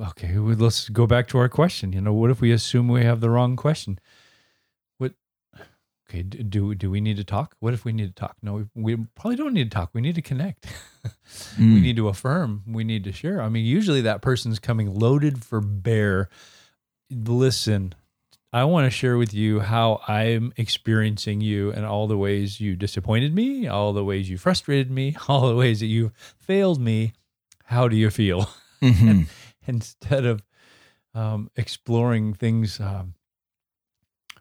okay 0.10 0.38
let's 0.38 0.88
go 0.90 1.06
back 1.08 1.28
to 1.28 1.38
our 1.38 1.50
question 1.50 1.92
you 1.94 2.00
know 2.02 2.14
what 2.14 2.30
if 2.32 2.40
we 2.42 2.52
assume 2.52 2.88
we 2.88 3.04
have 3.04 3.20
the 3.22 3.30
wrong 3.30 3.56
question 3.56 4.00
okay 6.10 6.24
do 6.24 6.74
do 6.76 6.90
we 6.90 7.02
need 7.02 7.18
to 7.18 7.24
talk? 7.24 7.56
What 7.60 7.74
if 7.74 7.84
we 7.86 7.92
need 7.94 8.08
to 8.08 8.14
talk? 8.14 8.38
No 8.42 8.66
we, 8.76 8.96
we 8.96 9.06
probably 9.16 9.36
don't 9.36 9.54
need 9.54 9.72
to 9.72 9.76
talk. 9.78 9.90
We 9.94 10.02
need 10.02 10.16
to 10.16 10.22
connect. 10.22 10.66
We 11.58 11.64
Mm. 11.66 11.82
need 11.82 11.96
to 11.98 12.08
affirm. 12.10 12.64
We 12.68 12.84
need 12.84 13.04
to 13.06 13.12
share. 13.14 13.42
I 13.42 13.48
mean 13.50 13.66
usually 13.66 14.02
that 14.02 14.22
person's 14.22 14.60
coming 14.60 14.94
loaded 14.94 15.44
for 15.44 15.62
bear. 15.62 16.30
Listen 17.10 17.94
i 18.54 18.64
want 18.64 18.86
to 18.86 18.90
share 18.90 19.18
with 19.18 19.34
you 19.34 19.60
how 19.60 20.02
i'm 20.08 20.54
experiencing 20.56 21.42
you 21.42 21.70
and 21.74 21.86
all 21.86 22.08
the 22.08 22.18
ways 22.18 22.62
you 22.62 22.78
disappointed 22.78 23.36
me 23.36 23.68
all 23.68 23.92
the 23.92 24.04
ways 24.06 24.30
you 24.30 24.38
frustrated 24.38 24.90
me 24.90 25.16
all 25.28 25.50
the 25.50 25.56
ways 25.56 25.82
that 25.82 25.88
you 25.88 26.12
failed 26.40 26.80
me. 26.80 27.14
How 27.66 27.90
do 27.90 27.96
you 27.98 28.10
feel? 28.10 28.50
Mhm. 28.82 29.28
instead 29.68 30.24
of 30.26 30.42
um, 31.14 31.50
exploring 31.58 32.34
things 32.34 32.80
um, 32.80 33.16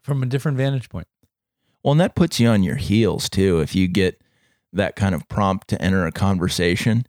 from 0.02 0.22
a 0.22 0.26
different 0.26 0.56
vantage 0.56 0.88
point 0.88 1.08
Well, 1.86 1.92
and 1.92 2.00
that 2.00 2.16
puts 2.16 2.40
you 2.40 2.48
on 2.48 2.64
your 2.64 2.74
heels 2.74 3.28
too. 3.28 3.60
If 3.60 3.76
you 3.76 3.86
get 3.86 4.20
that 4.72 4.96
kind 4.96 5.14
of 5.14 5.28
prompt 5.28 5.68
to 5.68 5.80
enter 5.80 6.04
a 6.04 6.10
conversation, 6.10 7.06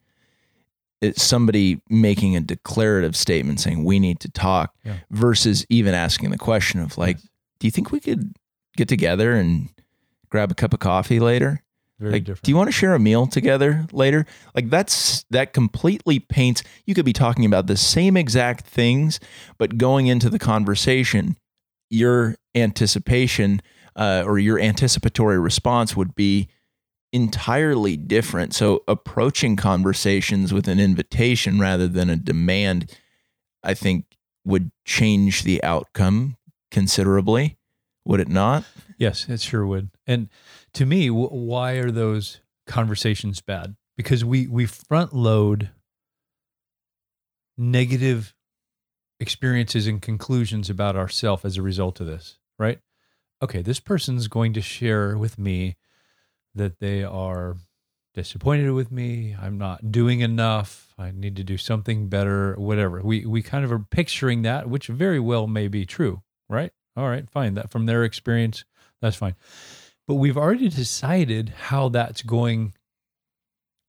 it's 1.01 1.24
somebody 1.24 1.81
making 1.89 2.36
a 2.36 2.41
declarative 2.41 3.15
statement 3.15 3.60
saying, 3.60 3.84
we 3.84 3.98
need 4.00 4.19
to 4.19 4.29
talk 4.29 4.75
Yeah. 4.86 4.98
versus 5.10 5.65
even 5.69 5.96
asking 5.96 6.29
the 6.29 6.38
question 6.38 6.79
of, 6.79 6.96
like, 6.96 7.17
Yes. 7.17 7.27
do 7.60 7.65
you 7.65 7.72
think 7.72 7.91
we 7.91 8.00
could 8.00 8.36
get 8.75 8.88
together 8.88 9.34
and 9.34 9.69
grab 10.29 10.51
a 10.51 10.53
cup 10.53 10.75
of 10.75 10.79
coffee 10.79 11.19
later? 11.19 11.63
very 12.00 12.12
like, 12.12 12.25
different 12.25 12.43
do 12.43 12.51
you 12.51 12.55
want 12.55 12.67
to 12.67 12.72
share 12.72 12.93
a 12.93 13.00
meal 13.00 13.25
together 13.25 13.88
later? 13.91 14.27
Like 14.53 14.69
that's 14.69 15.25
that 15.31 15.53
completely 15.53 16.19
paints. 16.19 16.62
You 16.86 16.93
could 16.93 17.05
be 17.05 17.13
talking 17.13 17.43
about 17.46 17.65
the 17.65 17.75
same 17.77 18.15
exact 18.15 18.67
things, 18.67 19.19
but 19.57 19.79
going 19.79 20.05
into 20.05 20.29
the 20.29 20.38
conversation, 20.38 21.38
your 21.89 22.36
anticipation 22.53 23.63
uh, 23.98 24.24
or 24.25 24.39
your 24.39 24.60
anticipatory 24.60 25.39
response 25.39 25.96
would 25.96 26.16
be 26.16 26.48
entirely 27.12 27.98
different. 27.98 28.54
So 28.54 28.84
approaching 28.88 29.56
conversations 29.56 30.54
with 30.54 30.68
an 30.68 30.80
invitation 30.80 31.60
rather 31.60 31.88
than 31.88 32.10
a 32.10 32.16
demand, 32.16 32.92
I 33.63 33.74
think, 33.74 34.06
would 34.46 34.72
change 34.86 35.44
the 35.44 35.62
outcome 35.63 36.38
considerably. 36.72 37.58
Would 38.06 38.20
it 38.20 38.30
not? 38.30 38.63
Yes, 38.98 39.27
it 39.27 39.42
sure 39.42 39.66
would. 39.66 39.89
And 40.06 40.30
to 40.74 40.86
me, 40.86 41.08
w- 41.08 41.27
why 41.27 41.74
are 41.74 41.92
those 41.92 42.39
conversations 42.66 43.42
bad? 43.42 43.75
Because 43.98 44.24
we 44.24 44.48
we 44.48 44.66
front 44.66 45.13
load 45.13 45.72
negative 47.58 48.34
experiences 49.20 49.88
and 49.88 50.01
conclusions 50.01 50.70
about 50.70 50.96
ourselves 50.96 51.44
as 51.44 51.58
a 51.58 51.62
result 51.62 52.00
of 52.00 52.08
this, 52.08 52.38
right? 52.60 52.80
Okay, 53.41 53.62
this 53.62 53.79
person's 53.79 54.27
going 54.27 54.53
to 54.53 54.62
share 54.62 55.17
with 55.17 55.38
me 55.38 55.75
that 56.56 56.79
they 56.79 57.03
are 57.03 57.58
disappointed 58.15 58.72
with 58.72 58.91
me. 58.91 59.36
I'm 59.39 59.60
not 59.60 59.91
doing 59.91 60.22
enough. 60.22 60.91
I 60.98 61.12
need 61.12 61.36
to 61.36 61.44
do 61.44 61.56
something 61.56 62.10
better, 62.10 62.56
whatever. 62.56 63.01
We 63.03 63.27
we 63.27 63.44
kind 63.44 63.63
of 63.63 63.72
are 63.72 63.86
picturing 63.91 64.41
that, 64.41 64.67
which 64.67 64.88
very 64.88 65.20
well 65.20 65.46
may 65.46 65.67
be 65.67 65.86
true, 65.86 66.24
right? 66.50 66.72
All 66.96 67.08
right, 67.08 67.29
fine. 67.29 67.53
That 67.53 67.70
from 67.70 67.86
their 67.86 68.03
experience, 68.03 68.65
that's 69.01 69.17
fine. 69.17 69.36
But 70.08 70.15
we've 70.15 70.38
already 70.38 70.70
decided 70.70 71.50
how 71.50 71.89
that's 71.89 72.24
going 72.24 72.74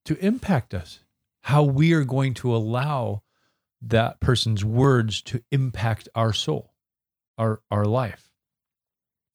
to 0.04 0.16
impact 0.18 0.74
us, 0.74 1.00
how 1.44 1.62
we 1.62 1.94
are 1.94 2.04
going 2.04 2.34
to 2.34 2.54
allow 2.54 3.22
that 3.80 4.20
person's 4.20 4.62
words 4.62 5.22
to 5.22 5.42
impact 5.50 6.06
our 6.14 6.34
soul, 6.34 6.74
our 7.38 7.62
our 7.70 7.86
life. 7.86 8.27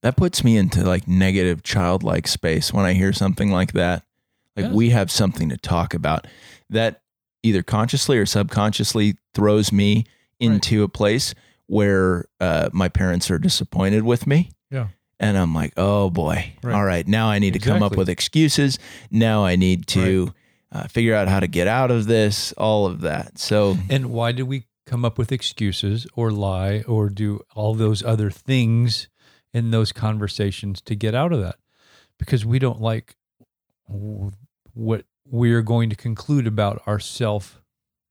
That 0.04 0.18
puts 0.18 0.44
me 0.44 0.58
into 0.58 0.84
like 0.84 1.08
negative 1.08 1.64
childlike 1.64 2.28
space 2.28 2.74
when 2.74 2.86
I 2.86 2.92
hear 2.92 3.14
something 3.14 3.52
like 3.52 3.72
that. 3.72 4.04
Like 4.56 4.72
we 4.72 4.92
have 4.92 5.10
something 5.10 5.50
to 5.50 5.58
talk 5.58 5.94
about 5.94 6.28
that 6.70 7.02
either 7.42 7.64
consciously 7.64 8.18
or 8.18 8.26
subconsciously 8.26 9.16
throws 9.34 9.72
me 9.72 10.06
into 10.40 10.84
a 10.84 10.90
place 10.90 11.34
where 11.68 12.26
uh, 12.42 12.70
my 12.74 12.90
parents 12.90 13.32
are 13.32 13.40
disappointed 13.40 14.04
with 14.04 14.28
me. 14.28 14.52
Yeah. 14.70 14.90
And 15.22 15.38
I'm 15.38 15.56
like, 15.56 15.72
oh 15.78 16.10
boy. 16.10 16.54
Right. 16.62 16.76
All 16.76 16.84
right. 16.84 17.08
Now 17.08 17.30
I 17.30 17.40
need 17.40 17.54
to 17.54 17.60
come 17.60 17.82
up 17.82 17.96
with 17.96 18.10
excuses. 18.10 18.78
Now 19.10 19.46
I 19.46 19.56
need 19.56 19.88
to 19.88 20.34
uh, 20.72 20.88
figure 20.88 21.16
out 21.16 21.30
how 21.30 21.40
to 21.40 21.48
get 21.48 21.68
out 21.68 21.92
of 21.92 22.08
this, 22.08 22.52
all 22.54 22.86
of 22.88 23.02
that. 23.02 23.40
So, 23.40 23.78
And 23.90 24.08
why 24.08 24.34
did 24.34 24.44
we 24.44 24.66
come 24.86 25.06
up 25.06 25.18
with 25.18 25.32
excuses 25.32 26.06
or 26.14 26.30
lie 26.30 26.84
or 26.88 27.10
do 27.10 27.40
all 27.56 27.74
those 27.74 28.04
other 28.04 28.30
things 28.30 29.08
in 29.54 29.72
those 29.72 29.92
conversations 29.92 30.82
to 30.82 30.96
get 30.96 31.16
out 31.16 31.34
of 31.34 31.42
that? 31.42 31.56
Because 32.18 32.46
we 32.46 32.60
don't 32.60 32.82
like 32.82 33.16
what 33.88 35.06
we're 35.26 35.62
going 35.62 35.90
to 35.90 35.96
conclude 35.96 36.48
about 36.48 36.86
ourself 36.88 37.62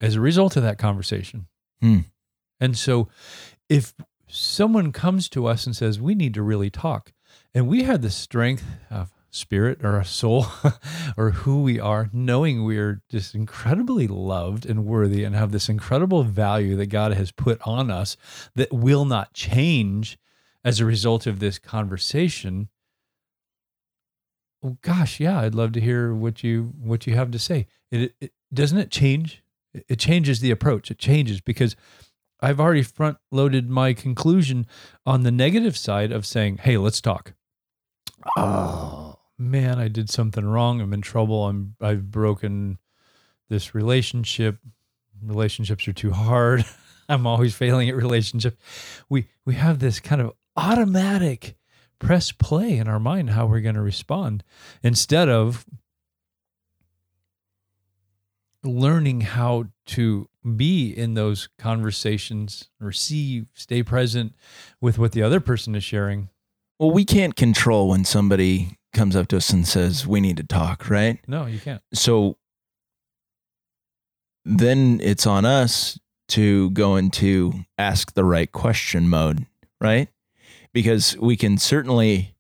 as 0.00 0.16
a 0.16 0.20
result 0.20 0.56
of 0.56 0.62
that 0.62 0.78
conversation. 0.78 1.46
Hmm. 1.80 2.00
And 2.61 2.76
so 2.76 3.08
if 3.68 3.94
someone 4.28 4.92
comes 4.92 5.28
to 5.30 5.46
us 5.46 5.66
and 5.66 5.75
says, 5.76 6.00
we 6.00 6.14
need 6.14 6.34
to 6.34 6.42
really 6.42 6.70
talk, 6.70 7.12
and 7.54 7.68
we 7.68 7.84
had 7.84 8.02
the 8.02 8.11
strength 8.11 8.64
of 8.90 9.12
spirit 9.30 9.82
or 9.82 9.99
a 9.99 10.04
soul 10.04 10.46
or 11.16 11.30
who 11.30 11.62
we 11.62 11.80
are, 11.80 12.11
knowing 12.12 12.64
we 12.64 12.78
are 12.78 13.00
just 13.08 13.34
incredibly 13.34 14.06
loved 14.06 14.66
and 14.66 14.84
worthy 14.84 15.25
and 15.25 15.34
have 15.34 15.52
this 15.52 15.68
incredible 15.68 16.22
value 16.22 16.76
that 16.76 16.87
God 16.87 17.12
has 17.14 17.32
put 17.32 17.61
on 17.66 17.90
us 17.90 18.16
that 18.54 18.72
will 18.72 19.04
not 19.04 19.32
change 19.32 20.18
as 20.64 20.81
a 20.81 20.85
result 20.85 21.26
of 21.26 21.38
this 21.40 21.59
conversation. 21.59 22.69
Well, 24.62 24.78
gosh, 24.83 25.19
yeah, 25.19 25.40
I'd 25.40 25.54
love 25.54 25.73
to 25.73 25.81
hear 25.81 26.14
what 26.14 26.45
you 26.45 26.73
what 26.78 27.07
you 27.07 27.14
have 27.14 27.31
to 27.33 27.38
say. 27.38 27.66
It, 27.90 28.14
it 28.21 28.33
doesn't 28.52 28.78
it 28.78 28.90
change? 28.90 29.42
It- 29.75 29.99
changes 29.99 30.40
the 30.40 30.50
approach. 30.50 30.90
It 30.90 30.99
changes 30.99 31.40
because 31.40 31.75
I've 32.40 32.61
already 32.61 32.83
front 32.83 33.19
loaded 33.31 33.71
my 33.71 33.92
conclusion 33.92 34.66
on 35.07 35.23
the 35.23 35.31
negative 35.33 35.76
side 35.76 36.12
of 36.12 36.26
saying, 36.26 36.59
"Hey, 36.59 36.76
let's 36.76 37.00
talk." 37.00 37.35
Oh 38.37 39.19
man, 39.38 39.78
I 39.81 39.88
did 39.88 40.11
something 40.11 40.45
wrong. 40.45 40.81
I'm 40.81 40.92
in 40.92 41.02
trouble. 41.02 41.47
I'm 41.47 41.75
I've 41.81 42.11
broken 42.11 42.78
this 43.49 43.75
relationship. 43.75 44.59
Relationships 45.25 45.88
are 45.88 45.92
too 45.92 46.12
hard. 46.12 46.64
I'm 47.09 47.26
always 47.26 47.54
failing 47.54 47.88
at 47.88 47.97
relationships. 47.97 48.57
We 49.09 49.28
we 49.45 49.54
have 49.54 49.81
this 49.81 49.99
kind 49.99 50.21
of 50.21 50.35
automatic 50.56 51.56
press 51.99 52.32
play 52.32 52.76
in 52.76 52.88
our 52.88 52.99
mind 52.99 53.30
how 53.30 53.47
we're 53.47 53.61
going 53.61 53.76
to 53.76 53.80
respond 53.80 54.42
instead 54.82 55.28
of 55.28 55.64
learning 58.64 59.23
how 59.23 59.66
to 59.87 60.28
be 60.56 60.90
in 60.90 61.14
those 61.14 61.49
conversations, 61.59 62.68
receive, 62.80 63.47
stay 63.54 63.82
present 63.82 64.35
with 64.80 64.99
what 64.99 65.12
the 65.12 65.23
other 65.23 65.40
person 65.40 65.75
is 65.75 65.85
sharing. 65.85 66.28
well, 66.78 66.90
we 66.90 67.04
can't 67.04 67.37
control 67.37 67.88
when 67.88 68.04
somebody 68.04 68.76
comes 68.92 69.14
up 69.16 69.28
to 69.28 69.37
us 69.37 69.50
and 69.50 69.66
says, 69.66 70.06
we 70.06 70.21
need 70.21 70.37
to 70.37 70.44
talk, 70.44 70.90
right? 70.90 71.18
No, 71.26 71.47
you 71.47 71.59
can't. 71.59 71.82
so 71.92 72.37
then 74.44 75.00
it's 75.02 75.26
on 75.26 75.44
us 75.44 75.99
to 76.28 76.71
go 76.71 76.97
into 76.97 77.52
ask 77.78 78.14
the 78.14 78.25
right 78.25 78.50
question 78.50 79.09
mode, 79.09 79.47
right? 79.80 80.09
Because 80.73 81.17
we 81.19 81.37
can 81.37 81.59
certainly 81.59 82.35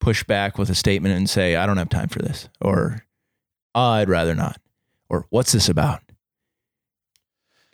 push 0.00 0.24
back 0.24 0.58
with 0.58 0.70
a 0.70 0.74
statement 0.74 1.14
and 1.14 1.28
say, 1.28 1.56
I 1.56 1.66
don't 1.66 1.76
have 1.76 1.88
time 1.88 2.08
for 2.08 2.20
this, 2.20 2.48
or 2.60 3.04
"Ah, 3.74 3.94
I'd 3.94 4.08
rather 4.08 4.34
not, 4.34 4.58
or 5.08 5.26
what's 5.30 5.52
this 5.52 5.68
about? 5.68 6.00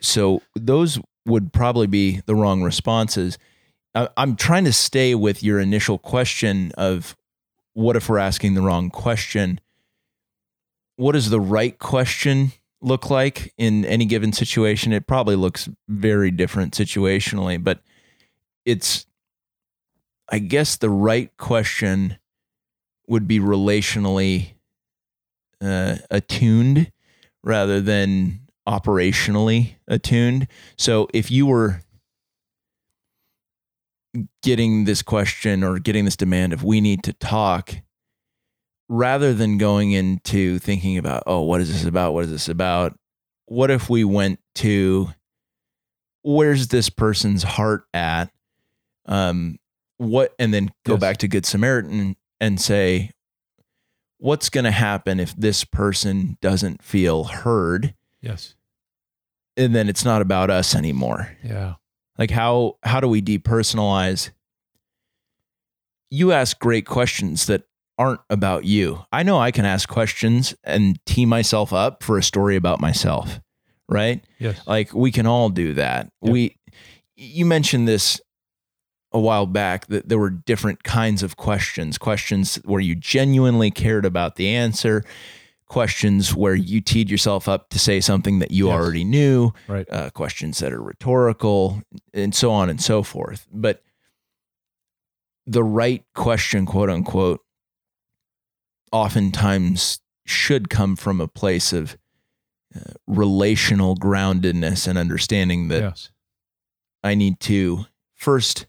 So 0.01 0.41
those 0.55 0.99
would 1.25 1.53
probably 1.53 1.87
be 1.87 2.21
the 2.25 2.35
wrong 2.35 2.63
responses. 2.63 3.37
I'm 3.93 4.35
trying 4.35 4.65
to 4.65 4.73
stay 4.73 5.15
with 5.15 5.43
your 5.43 5.59
initial 5.59 5.97
question 5.97 6.71
of 6.77 7.15
what 7.73 7.95
if 7.95 8.09
we're 8.09 8.17
asking 8.17 8.53
the 8.53 8.61
wrong 8.61 8.89
question? 8.89 9.59
What 10.95 11.11
does 11.13 11.29
the 11.29 11.39
right 11.39 11.77
question 11.77 12.53
look 12.81 13.09
like 13.09 13.53
in 13.57 13.85
any 13.85 14.05
given 14.05 14.33
situation? 14.33 14.93
It 14.93 15.07
probably 15.07 15.35
looks 15.35 15.69
very 15.87 16.31
different 16.31 16.73
situationally, 16.73 17.61
but 17.63 17.81
it's, 18.65 19.05
I 20.31 20.39
guess, 20.39 20.77
the 20.77 20.89
right 20.89 21.35
question 21.37 22.17
would 23.07 23.27
be 23.27 23.39
relationally 23.39 24.53
uh, 25.61 25.97
attuned 26.09 26.91
rather 27.43 27.81
than 27.81 28.41
operationally 28.67 29.73
attuned. 29.87 30.47
So 30.77 31.07
if 31.13 31.29
you 31.29 31.45
were 31.45 31.81
getting 34.41 34.85
this 34.85 35.01
question 35.01 35.63
or 35.63 35.79
getting 35.79 36.05
this 36.05 36.17
demand 36.17 36.53
of 36.53 36.63
we 36.63 36.81
need 36.81 37.03
to 37.03 37.13
talk 37.13 37.75
rather 38.89 39.33
than 39.33 39.57
going 39.57 39.93
into 39.93 40.59
thinking 40.59 40.97
about 40.97 41.23
oh 41.25 41.41
what 41.41 41.61
is 41.61 41.71
this 41.71 41.85
about? 41.85 42.13
What 42.13 42.25
is 42.25 42.31
this 42.31 42.49
about? 42.49 42.97
What 43.45 43.71
if 43.71 43.89
we 43.89 44.03
went 44.03 44.39
to 44.55 45.09
where's 46.23 46.67
this 46.67 46.89
person's 46.89 47.43
heart 47.43 47.83
at? 47.93 48.31
Um 49.05 49.57
what 50.01 50.33
and 50.39 50.53
then 50.53 50.71
go 50.85 50.93
Yes. 50.93 50.99
back 51.01 51.17
to 51.17 51.27
good 51.27 51.45
samaritan 51.45 52.15
and 52.39 52.59
say 52.59 53.11
what's 54.17 54.49
going 54.49 54.63
to 54.63 54.71
happen 54.71 55.19
if 55.19 55.35
this 55.35 55.63
person 55.63 56.37
doesn't 56.41 56.83
feel 56.83 57.25
heard 57.25 57.93
Yes. 58.21 58.55
and 59.57 59.75
then 59.75 59.87
it's 59.89 60.03
not 60.03 60.21
about 60.21 60.49
us 60.49 60.73
anymore 60.75 61.37
Yeah. 61.43 61.75
like 62.17 62.31
how 62.31 62.77
how 62.83 62.99
do 62.99 63.07
we 63.07 63.21
depersonalize 63.21 64.31
you 66.09 66.31
ask 66.31 66.59
great 66.59 66.85
questions 66.85 67.45
that 67.45 67.63
aren't 67.97 68.21
about 68.29 68.65
you 68.65 69.05
i 69.11 69.21
know 69.23 69.37
i 69.39 69.51
can 69.51 69.65
ask 69.65 69.87
questions 69.87 70.55
and 70.63 70.99
tee 71.05 71.25
myself 71.25 71.71
up 71.71 72.01
for 72.03 72.17
a 72.17 72.23
story 72.23 72.55
about 72.55 72.79
myself 72.79 73.39
right 73.87 74.23
Yes. 74.39 74.59
like 74.65 74.93
we 74.93 75.11
can 75.11 75.27
all 75.27 75.49
do 75.49 75.73
that 75.75 76.11
Yeah. 76.23 76.31
we 76.31 76.57
you 77.15 77.45
mentioned 77.45 77.87
this 77.87 78.19
a 79.13 79.19
while 79.19 79.45
back 79.45 79.87
that 79.87 80.07
there 80.09 80.17
were 80.17 80.29
different 80.29 80.83
kinds 80.83 81.21
of 81.23 81.35
questions 81.37 81.97
questions 81.97 82.55
where 82.65 82.79
you 82.79 82.95
genuinely 82.95 83.69
cared 83.71 84.05
about 84.05 84.35
the 84.37 84.47
answer 84.49 85.03
questions 85.67 86.35
where 86.35 86.55
you 86.55 86.81
teed 86.81 87.09
yourself 87.09 87.47
up 87.47 87.69
to 87.69 87.79
say 87.79 87.99
something 88.01 88.39
that 88.39 88.51
you 88.51 88.67
Yes. 88.67 88.73
already 88.73 89.03
knew 89.03 89.51
right. 89.67 89.87
uh, 89.91 90.09
questions 90.11 90.59
that 90.59 90.71
are 90.73 90.81
rhetorical 90.81 91.81
and 92.13 92.33
so 92.35 92.51
on 92.51 92.69
and 92.69 92.81
so 92.81 93.03
forth 93.03 93.47
but 93.51 93.81
the 95.45 95.63
right 95.63 96.03
question 96.13 96.65
quote 96.65 96.89
unquote 96.89 97.41
oftentimes 98.91 99.99
should 100.25 100.69
come 100.69 100.95
from 100.95 101.19
a 101.21 101.27
place 101.27 101.73
of 101.73 101.97
uh, 102.75 102.79
relational 103.07 103.95
groundedness 103.95 104.87
and 104.87 104.97
understanding 104.97 105.67
that 105.69 105.81
yes. 105.81 106.09
I 107.03 107.15
need 107.15 107.39
to 107.41 107.85
first 108.13 108.67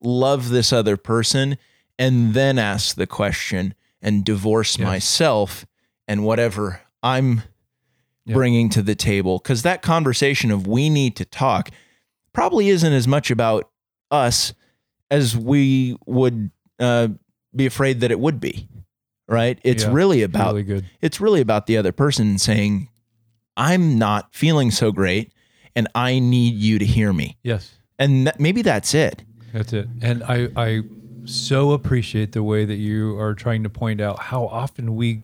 love 0.00 0.50
this 0.50 0.72
other 0.72 0.96
person 0.96 1.58
and 1.98 2.34
then 2.34 2.58
ask 2.58 2.96
the 2.96 3.06
question 3.06 3.74
and 4.00 4.24
divorce 4.24 4.78
Yes. 4.78 4.86
myself 4.86 5.66
and 6.06 6.24
whatever 6.24 6.82
I'm 7.02 7.42
Yeah. 8.24 8.34
bringing 8.34 8.68
to 8.70 8.82
the 8.82 8.94
table. 8.94 9.38
Because 9.38 9.62
that 9.62 9.82
conversation 9.82 10.50
of 10.50 10.66
we 10.66 10.88
need 10.90 11.16
to 11.16 11.24
talk 11.24 11.70
probably 12.32 12.68
isn't 12.68 12.92
as 12.92 13.08
much 13.08 13.30
about 13.30 13.68
us 14.10 14.52
as 15.10 15.36
we 15.36 15.96
would 16.06 16.50
uh, 16.78 17.08
be 17.56 17.66
afraid 17.66 18.00
that 18.00 18.10
it 18.12 18.20
would 18.20 18.38
be. 18.40 18.68
Right? 19.26 19.58
It's 19.64 19.82
Yeah, 19.82 19.92
really 19.92 20.22
about 20.22 20.54
really 20.54 20.84
it's 21.02 21.20
really 21.20 21.40
about 21.40 21.66
the 21.66 21.76
other 21.76 21.92
person 21.92 22.38
saying, 22.38 22.88
I'm 23.56 23.98
not 23.98 24.34
feeling 24.34 24.70
so 24.70 24.92
great 24.92 25.32
and 25.76 25.88
I 25.94 26.18
need 26.18 26.54
you 26.54 26.78
to 26.78 26.84
hear 26.86 27.12
me. 27.12 27.36
Yes. 27.42 27.72
And 27.98 28.26
that, 28.28 28.38
maybe 28.40 28.62
that's 28.62 28.94
it. 28.94 29.24
That's 29.52 29.72
it. 29.72 29.88
And 30.02 30.22
I, 30.24 30.48
I 30.56 30.82
so 31.24 31.72
appreciate 31.72 32.32
the 32.32 32.42
way 32.42 32.64
that 32.64 32.76
you 32.76 33.18
are 33.18 33.34
trying 33.34 33.62
to 33.62 33.70
point 33.70 34.00
out 34.00 34.18
how 34.18 34.46
often 34.46 34.96
we 34.96 35.22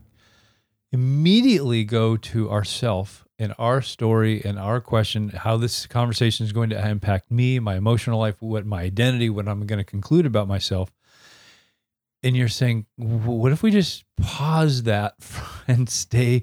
immediately 0.92 1.84
go 1.84 2.16
to 2.16 2.50
ourself 2.50 3.24
and 3.38 3.54
our 3.58 3.82
story 3.82 4.42
and 4.44 4.58
our 4.58 4.80
question, 4.80 5.30
how 5.30 5.56
this 5.56 5.86
conversation 5.86 6.46
is 6.46 6.52
going 6.52 6.70
to 6.70 6.88
impact 6.88 7.30
me, 7.30 7.58
my 7.58 7.76
emotional 7.76 8.18
life, 8.18 8.36
what 8.40 8.64
my 8.64 8.82
identity, 8.82 9.28
what 9.28 9.48
I'm 9.48 9.66
going 9.66 9.78
to 9.78 9.84
conclude 9.84 10.24
about 10.24 10.46
myself. 10.46 10.92
And 12.22 12.36
you're 12.36 12.48
saying, 12.48 12.86
what 12.96 13.52
if 13.52 13.62
we 13.62 13.70
just 13.70 14.04
pause 14.20 14.84
that 14.84 15.14
and 15.68 15.88
stay 15.90 16.42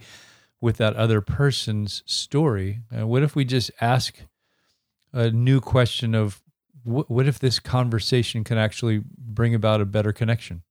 with 0.60 0.78
that 0.78 0.96
other 0.96 1.22
person's 1.22 2.04
story? 2.06 2.82
And 2.92 3.10
what 3.10 3.24
if 3.24 3.36
we 3.36 3.46
just 3.46 3.72
ask 3.80 4.22
a 5.14 5.32
new 5.32 5.62
question 5.62 6.14
of 6.14 6.42
what, 6.84 7.10
what 7.10 7.28
if 7.28 7.40
this 7.40 7.60
conversation 7.60 8.44
can 8.44 8.58
actually 8.58 9.02
bring 9.18 9.56
about 9.56 9.82
a 9.82 9.86
better 9.86 10.12
connection 10.12 10.64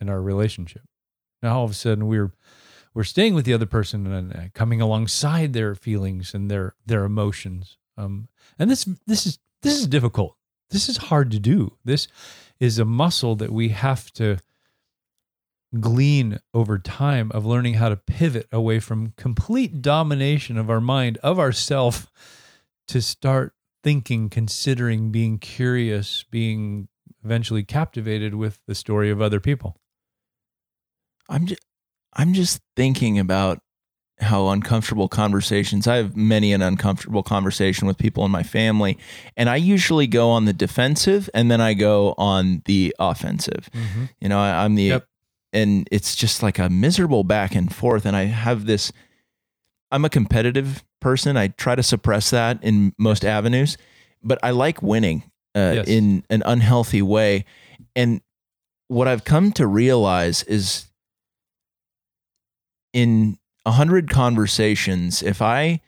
in 0.00 0.08
our 0.08 0.20
relationship? 0.20 0.82
Now 1.42 1.58
all 1.58 1.64
of 1.64 1.70
a 1.70 1.74
sudden 1.74 2.06
we're 2.06 2.32
we're 2.94 3.04
staying 3.04 3.34
with 3.34 3.44
the 3.44 3.52
other 3.52 3.66
person 3.66 4.06
and 4.12 4.34
uh, 4.34 4.40
coming 4.54 4.80
alongside 4.80 5.52
their 5.52 5.74
feelings 5.74 6.34
and 6.34 6.50
their 6.50 6.74
their 6.86 7.04
emotions. 7.04 7.76
Um, 7.96 8.28
and 8.58 8.70
this 8.70 8.84
this 9.06 9.26
is 9.26 9.38
this 9.62 9.78
is 9.78 9.86
difficult. 9.86 10.36
This 10.70 10.88
is 10.88 10.96
hard 10.96 11.30
to 11.30 11.38
do. 11.38 11.76
This 11.84 12.08
is 12.60 12.78
a 12.78 12.84
muscle 12.84 13.36
that 13.36 13.52
we 13.52 13.68
have 13.70 14.12
to 14.14 14.38
glean 15.78 16.40
over 16.54 16.78
time 16.78 17.30
of 17.32 17.44
learning 17.44 17.74
how 17.74 17.88
to 17.88 17.96
pivot 17.96 18.48
away 18.50 18.80
from 18.80 19.12
complete 19.16 19.82
domination 19.82 20.56
of 20.56 20.70
our 20.70 20.80
mind 20.80 21.18
of 21.18 21.38
ourself 21.38 22.10
to 22.86 23.02
start 23.02 23.54
thinking, 23.82 24.28
considering, 24.28 25.10
being 25.10 25.38
curious, 25.38 26.24
being 26.30 26.88
eventually 27.24 27.64
captivated 27.64 28.34
with 28.34 28.58
the 28.66 28.74
story 28.74 29.10
of 29.10 29.20
other 29.20 29.40
people. 29.40 29.76
I'm 31.28 31.46
just, 31.46 31.60
I'm 32.14 32.32
just 32.32 32.60
thinking 32.76 33.18
about 33.18 33.60
how 34.20 34.48
uncomfortable 34.48 35.08
conversations. 35.08 35.86
I 35.86 35.96
have 35.96 36.16
many 36.16 36.52
an 36.52 36.62
uncomfortable 36.62 37.22
conversation 37.22 37.86
with 37.86 37.98
people 37.98 38.24
in 38.24 38.30
my 38.30 38.42
family, 38.42 38.98
and 39.36 39.48
I 39.48 39.56
usually 39.56 40.06
go 40.06 40.30
on 40.30 40.44
the 40.44 40.52
defensive 40.52 41.30
and 41.34 41.50
then 41.50 41.60
I 41.60 41.74
go 41.74 42.14
on 42.18 42.62
the 42.64 42.94
offensive. 42.98 43.68
Mm-hmm. 43.72 44.04
You 44.20 44.28
know, 44.28 44.40
I, 44.40 44.64
I'm 44.64 44.74
the, 44.74 44.82
Yep. 44.84 45.06
and 45.52 45.88
it's 45.92 46.16
just 46.16 46.42
like 46.42 46.58
a 46.58 46.68
miserable 46.68 47.22
back 47.24 47.54
and 47.54 47.72
forth. 47.72 48.04
And 48.06 48.16
I 48.16 48.24
have 48.24 48.66
this, 48.66 48.90
I'm 49.92 50.04
a 50.04 50.10
competitive 50.10 50.82
person. 51.00 51.36
I 51.36 51.48
try 51.48 51.74
to 51.74 51.82
suppress 51.82 52.30
that 52.30 52.62
in 52.62 52.92
most 52.98 53.24
avenues, 53.24 53.76
but 54.22 54.38
I 54.42 54.50
like 54.50 54.82
winning 54.82 55.22
uh, 55.54 55.72
Yes. 55.76 55.88
in 55.88 56.24
an 56.30 56.42
unhealthy 56.46 57.02
way. 57.02 57.44
And 57.96 58.20
what 58.88 59.08
I've 59.08 59.24
come 59.24 59.52
to 59.52 59.66
realize 59.66 60.42
is 60.44 60.86
in 62.92 63.38
a 63.66 63.72
hundred 63.72 64.08
conversations, 64.10 65.22
if 65.22 65.42
I 65.42 65.80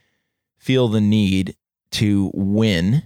feel 0.59 0.89
the 0.89 1.01
need 1.01 1.57
to 1.93 2.31
win, 2.35 3.03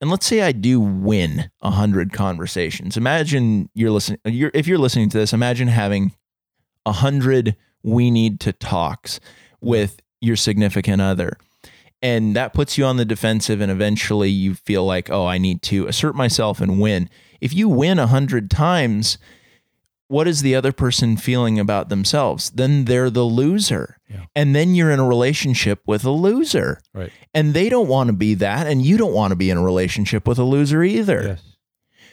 and 0.00 0.10
let's 0.10 0.26
say 0.26 0.42
I 0.42 0.52
do 0.52 0.80
win 0.80 1.50
a 1.60 1.70
hundred 1.70 2.12
conversations. 2.12 2.96
Imagine 2.96 3.70
you're 3.74 3.90
listening. 3.90 4.18
You're, 4.24 4.50
if 4.52 4.66
you're 4.66 4.78
listening 4.78 5.08
to 5.10 5.18
this, 5.18 5.32
imagine 5.32 5.68
having 5.68 6.12
a 6.84 6.92
hundred 6.92 7.56
we 7.82 8.10
need 8.10 8.40
to 8.40 8.52
talks 8.52 9.18
with 9.60 10.00
your 10.22 10.36
significant 10.36 11.02
other. 11.02 11.36
And 12.00 12.34
that 12.34 12.52
puts 12.52 12.76
you 12.76 12.84
on 12.84 12.96
the 12.96 13.04
defensive, 13.04 13.60
and 13.60 13.70
eventually 13.70 14.30
you 14.30 14.54
feel 14.54 14.84
like, 14.84 15.08
oh, 15.10 15.26
I 15.26 15.38
need 15.38 15.62
to 15.62 15.86
assert 15.86 16.16
myself 16.16 16.60
and 16.60 16.80
win. 16.80 17.08
If 17.40 17.54
you 17.54 17.68
win 17.68 17.98
a 17.98 18.08
hundred 18.08 18.50
times, 18.50 19.18
what 20.08 20.26
is 20.26 20.42
the 20.42 20.54
other 20.54 20.72
person 20.72 21.16
feeling 21.16 21.60
about 21.60 21.88
themselves? 21.88 22.50
Then 22.50 22.86
they're 22.86 23.08
the 23.08 23.22
loser. 23.22 23.98
Yeah. 24.10 24.24
And 24.34 24.54
then 24.54 24.74
you're 24.74 24.90
in 24.90 24.98
a 24.98 25.06
relationship 25.06 25.80
with 25.86 26.04
a 26.04 26.10
loser. 26.10 26.80
Right. 26.92 27.12
And 27.32 27.54
they 27.54 27.68
don't 27.68 27.88
want 27.88 28.08
to 28.08 28.12
be 28.12 28.34
that. 28.34 28.66
And 28.66 28.84
you 28.84 28.98
don't 28.98 29.14
want 29.14 29.30
to 29.30 29.36
be 29.36 29.48
in 29.48 29.56
a 29.56 29.62
relationship 29.62 30.26
with 30.26 30.38
a 30.38 30.44
loser 30.44 30.82
either. 30.82 31.22
Yes. 31.22 31.56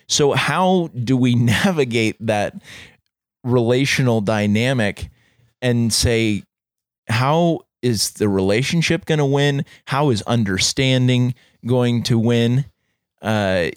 So, 0.08 0.34
how 0.34 0.90
do 0.94 1.18
we 1.18 1.36
navigate 1.36 2.16
that 2.22 2.54
relational 3.44 4.22
dynamic 4.22 5.10
and 5.62 5.92
say, 5.92 6.44
how 7.10 7.62
is 7.82 8.12
the 8.12 8.30
relationship 8.30 9.06
going 9.06 9.20
to 9.20 9.26
win? 9.26 9.66
How 9.86 10.10
is 10.10 10.22
understanding 10.24 11.34
going 11.66 12.04
to 12.04 12.18
win? 12.20 12.66
Uh, 13.22 13.70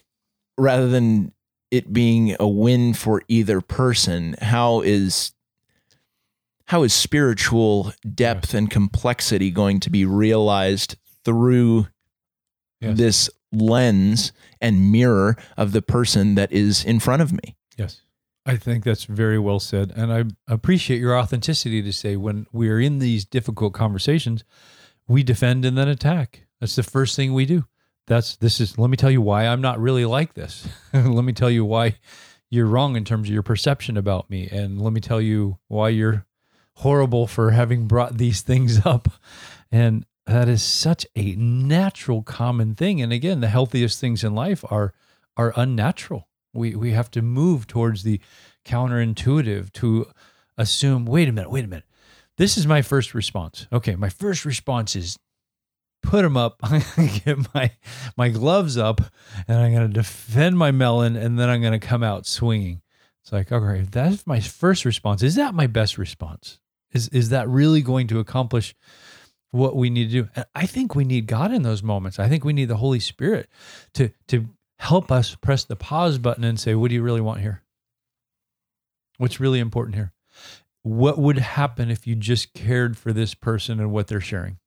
rather 0.59 0.89
than 0.89 1.33
it 1.71 1.93
being 1.93 2.37
a 2.39 2.47
win 2.49 2.95
for 2.95 3.23
either 3.29 3.61
person, 3.61 4.37
how 4.41 4.81
is 4.83 5.33
how 6.67 6.83
is 6.85 6.95
spiritual 6.95 7.93
depth 8.15 8.55
and 8.55 8.71
complexity 8.71 9.51
going 9.51 9.81
to 9.81 9.91
be 9.91 10.05
realized 10.05 10.97
through 11.25 11.87
Yes. 12.81 12.97
this 12.99 13.31
lens 13.53 14.33
and 14.61 14.91
mirror 14.91 15.37
of 15.57 15.73
the 15.73 15.83
person 15.83 16.35
that 16.35 16.51
is 16.51 16.85
in 16.85 16.99
front 16.99 17.23
of 17.23 17.33
me? 17.33 17.57
Yes. 17.77 18.01
I 18.45 18.57
think 18.57 18.85
that's 18.85 19.05
very 19.05 19.39
well 19.39 19.61
said. 19.61 19.93
And 19.95 20.13
I 20.13 20.25
appreciate 20.53 21.01
your 21.01 21.17
authenticity 21.17 21.83
to 21.83 21.93
say 21.93 22.17
when 22.17 22.47
we 22.53 22.69
are 22.71 22.81
in 22.81 22.99
these 22.99 23.25
difficult 23.25 23.73
conversations, 23.73 24.45
we 25.07 25.23
defend 25.23 25.65
and 25.65 25.79
then 25.79 25.89
attack. 25.89 26.47
That's 26.61 26.77
the 26.77 26.83
first 26.83 27.15
thing 27.17 27.35
we 27.35 27.47
do. 27.47 27.67
That's 28.07 28.37
this 28.37 28.61
is 28.61 28.79
let 28.79 28.91
me 28.91 28.97
tell 28.97 29.11
you 29.11 29.21
why 29.21 29.47
I'm 29.47 29.61
not 29.61 29.81
really 29.81 30.05
like 30.05 30.35
this. 30.35 30.69
let 30.93 31.25
me 31.25 31.33
tell 31.33 31.51
you 31.51 31.65
why 31.65 31.97
you're 32.51 32.67
wrong 32.67 32.97
in 32.97 33.05
terms 33.05 33.29
of 33.29 33.33
your 33.33 33.43
perception 33.43 33.97
about 33.97 34.29
me. 34.29 34.49
And 34.51 34.81
let 34.81 34.93
me 34.93 35.01
tell 35.01 35.21
you 35.21 35.59
why 35.69 35.91
you're 35.91 36.27
horrible 36.77 37.27
for 37.27 37.53
having 37.53 37.87
brought 37.87 38.19
these 38.19 38.41
things 38.43 38.85
up. 38.85 39.09
And 39.71 40.05
that 40.27 40.49
is 40.49 40.63
such 40.63 41.07
a 41.17 41.35
natural 41.37 42.23
common 42.23 42.75
thing. 42.75 43.01
And 43.01 43.13
again, 43.13 43.41
the 43.41 43.49
healthiest 43.49 44.01
things 44.01 44.25
in 44.25 44.35
life 44.35 44.65
are 44.71 44.93
are 45.37 45.53
unnatural. 45.57 46.29
We 46.53 46.75
we 46.75 46.93
have 46.93 47.11
to 47.13 47.23
move 47.23 47.67
towards 47.67 48.03
the 48.03 48.21
counterintuitive 48.65 49.73
to 49.75 50.07
assume, 50.57 51.05
wait 51.07 51.29
a 51.29 51.33
minute, 51.33 51.51
wait 51.51 51.65
a 51.65 51.69
minute. 51.69 51.87
This 52.37 52.57
is 52.57 52.67
my 52.67 52.83
first 52.83 53.15
response. 53.15 53.67
Okay, 53.73 53.95
my 53.97 54.09
first 54.09 54.45
response 54.45 54.97
is 54.97 55.19
put 56.03 56.23
them 56.23 56.37
up. 56.37 56.59
I'm 56.63 56.83
gonna 56.97 57.09
get 57.25 57.55
my 57.55 57.71
my 58.17 58.29
gloves 58.29 58.77
up, 58.77 59.01
and 59.49 59.59
I'm 59.59 59.73
gonna 59.73 59.89
defend 59.89 60.59
my 60.59 60.71
melon, 60.71 61.17
and 61.17 61.39
then 61.39 61.49
I'm 61.49 61.63
gonna 61.63 61.79
come 61.79 62.03
out 62.03 62.27
swinging. 62.27 62.83
It's 63.23 63.33
like, 63.33 63.53
okay, 63.53 63.87
that's 63.91 64.27
my 64.27 64.41
first 64.41 64.85
response. 64.85 65.23
Is 65.23 65.37
that 65.37 65.55
my 65.55 65.67
best 65.67 65.97
response? 65.99 66.59
Is 66.93 67.09
is 67.09 67.31
that 67.31 67.49
really 67.49 67.83
going 67.83 68.09
to 68.09 68.19
accomplish 68.19 68.75
what 69.51 69.77
we 69.77 69.91
need 69.91 70.11
to 70.11 70.23
do? 70.23 70.29
And 70.35 70.45
I 70.55 70.67
think 70.67 70.95
we 70.95 71.05
need 71.05 71.27
God 71.27 71.53
in 71.53 71.63
those 71.63 71.83
moments. 71.83 72.19
I 72.19 72.29
think 72.29 72.45
we 72.45 72.53
need 72.53 72.69
the 72.69 72.77
Holy 72.77 73.01
Spirit 73.01 73.49
to 73.95 74.11
to 74.29 74.49
help 74.83 75.13
us 75.13 75.37
press 75.37 75.63
the 75.63 75.77
pause 75.77 76.19
button 76.19 76.43
and 76.43 76.59
say, 76.59 76.75
what 76.75 76.89
do 76.89 76.97
you 76.97 77.03
really 77.03 77.21
want 77.21 77.41
here? 77.41 77.63
What's 79.17 79.39
really 79.39 79.61
important 79.61 79.95
here? 79.95 80.13
What 80.83 81.19
would 81.19 81.39
happen 81.39 81.89
if 81.89 82.05
you 82.05 82.17
just 82.17 82.53
cared 82.53 82.99
for 82.99 83.13
this 83.13 83.33
person 83.33 83.79
and 83.79 83.93
what 83.93 84.09
they're 84.09 84.21
sharing? 84.21 84.59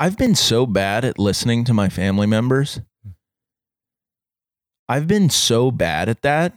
I've 0.00 0.16
been 0.16 0.34
so 0.34 0.64
bad 0.64 1.04
at 1.04 1.18
listening 1.18 1.64
to 1.64 1.74
my 1.74 1.90
family 1.90 2.26
members. 2.26 2.80
Hmm. 3.04 3.10
I've 4.88 5.06
been 5.06 5.28
so 5.28 5.70
bad 5.70 6.08
at 6.08 6.22
that. 6.22 6.56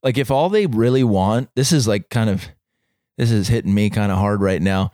Like, 0.00 0.16
if 0.16 0.30
all 0.30 0.50
they 0.50 0.66
really 0.66 1.02
want, 1.02 1.50
this 1.56 1.72
is 1.72 1.88
like 1.88 2.08
kind 2.08 2.30
of, 2.30 2.46
this 3.16 3.32
is 3.32 3.48
hitting 3.48 3.74
me 3.74 3.90
kind 3.90 4.12
of 4.12 4.18
hard 4.18 4.40
right 4.40 4.62
now. 4.62 4.92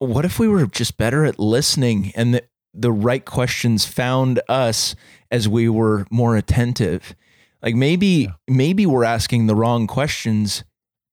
What 0.00 0.24
if 0.24 0.40
we 0.40 0.48
were 0.48 0.66
just 0.66 0.96
better 0.96 1.24
at 1.24 1.38
listening 1.38 2.10
and 2.16 2.34
the, 2.34 2.42
the 2.74 2.92
right 2.92 3.24
questions 3.24 3.84
found 3.84 4.40
us 4.48 4.94
as 5.30 5.48
we 5.48 5.68
were 5.68 6.06
more 6.10 6.36
attentive? 6.36 7.14
Like 7.62 7.74
maybe, 7.74 8.28
maybe 8.48 8.84
we're 8.86 9.04
asking 9.04 9.46
the 9.46 9.54
wrong 9.54 9.86
questions 9.86 10.64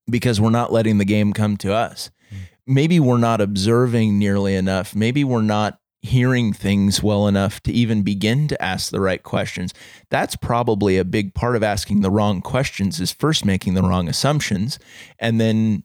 because 0.09 0.41
we're 0.41 0.49
not 0.49 0.73
letting 0.73 0.97
the 0.97 1.05
game 1.05 1.33
come 1.33 1.55
to 1.57 1.73
us. 1.73 2.11
Mm. 2.33 2.37
Maybe 2.67 2.99
we're 2.99 3.17
not 3.17 3.39
observing 3.39 4.19
nearly 4.19 4.55
enough. 4.55 4.95
Maybe 4.95 5.23
we're 5.23 5.41
not 5.41 5.79
hearing 6.01 6.51
things 6.51 7.03
well 7.03 7.27
enough 7.27 7.61
to 7.61 7.71
even 7.71 8.01
begin 8.01 8.47
to 8.47 8.61
ask 8.61 8.91
the 8.91 8.99
right 8.99 9.21
questions. 9.21 9.73
That's 10.09 10.35
probably 10.35 10.97
a 10.97 11.05
big 11.05 11.33
part 11.35 11.55
of 11.55 11.63
asking 11.63 12.01
the 12.01 12.09
wrong 12.09 12.41
questions 12.41 12.99
is 12.99 13.11
first 13.11 13.45
making 13.45 13.75
the 13.75 13.83
wrong 13.83 14.07
assumptions 14.07 14.79
and 15.19 15.39
then 15.39 15.83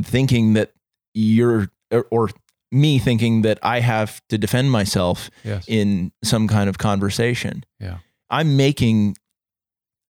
thinking 0.00 0.52
that 0.54 0.72
you're 1.12 1.70
or, 1.90 2.06
or 2.10 2.30
me 2.70 2.98
thinking 2.98 3.42
that 3.42 3.58
I 3.62 3.80
have 3.80 4.20
to 4.28 4.36
defend 4.38 4.70
myself 4.70 5.30
Yes. 5.44 5.64
in 5.68 6.12
some 6.22 6.46
kind 6.48 6.68
of 6.68 6.78
conversation. 6.78 7.64
Yeah. 7.80 7.98
I'm 8.30 8.56
making 8.56 9.16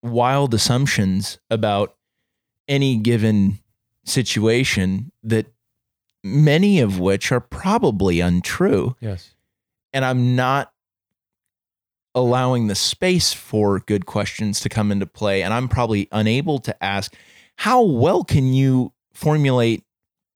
wild 0.03 0.55
assumptions 0.55 1.39
about 1.51 1.97
any 2.69 2.97
given 2.97 3.59
situation 4.05 5.11
that 5.23 5.47
many 6.23 6.79
of 6.81 6.99
which 7.01 7.33
are 7.33 7.41
probably 7.41 8.21
untrue 8.21 8.95
Yes. 9.01 9.35
and 9.93 10.05
I'm 10.05 10.37
not 10.37 10.73
allowing 12.15 12.69
the 12.69 12.75
space 12.75 13.33
for 13.33 13.81
good 13.81 14.07
questions 14.07 14.61
to 14.61 14.69
come 14.69 14.93
into 14.93 15.07
play 15.07 15.43
and 15.43 15.53
I'm 15.53 15.69
probably 15.69 16.09
unable 16.13 16.59
to 16.61 16.85
ask 16.85 17.13
how 17.57 17.83
well 17.83 18.23
can 18.25 18.53
you 18.53 18.93
formulate 19.13 19.85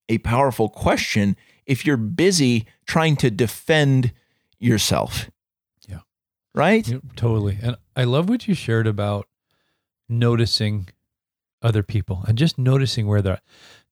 a 0.08 0.18
powerful 0.18 0.68
question 0.68 1.36
if 1.68 1.86
you're 1.86 1.96
busy 1.96 2.66
trying 2.86 3.14
to 3.16 3.30
defend 3.30 4.12
yourself 4.58 5.30
Yeah. 5.86 6.00
right 6.54 6.84
totally. 7.14 7.58
And 7.62 7.76
I 7.94 8.02
love 8.04 8.28
what 8.28 8.48
you 8.48 8.54
shared 8.54 8.88
about 8.88 9.28
noticing 10.08 10.88
other 11.62 11.82
people 11.82 12.24
and 12.26 12.38
just 12.38 12.58
noticing 12.58 13.06
where 13.06 13.22
they're 13.22 13.34
at. 13.34 13.42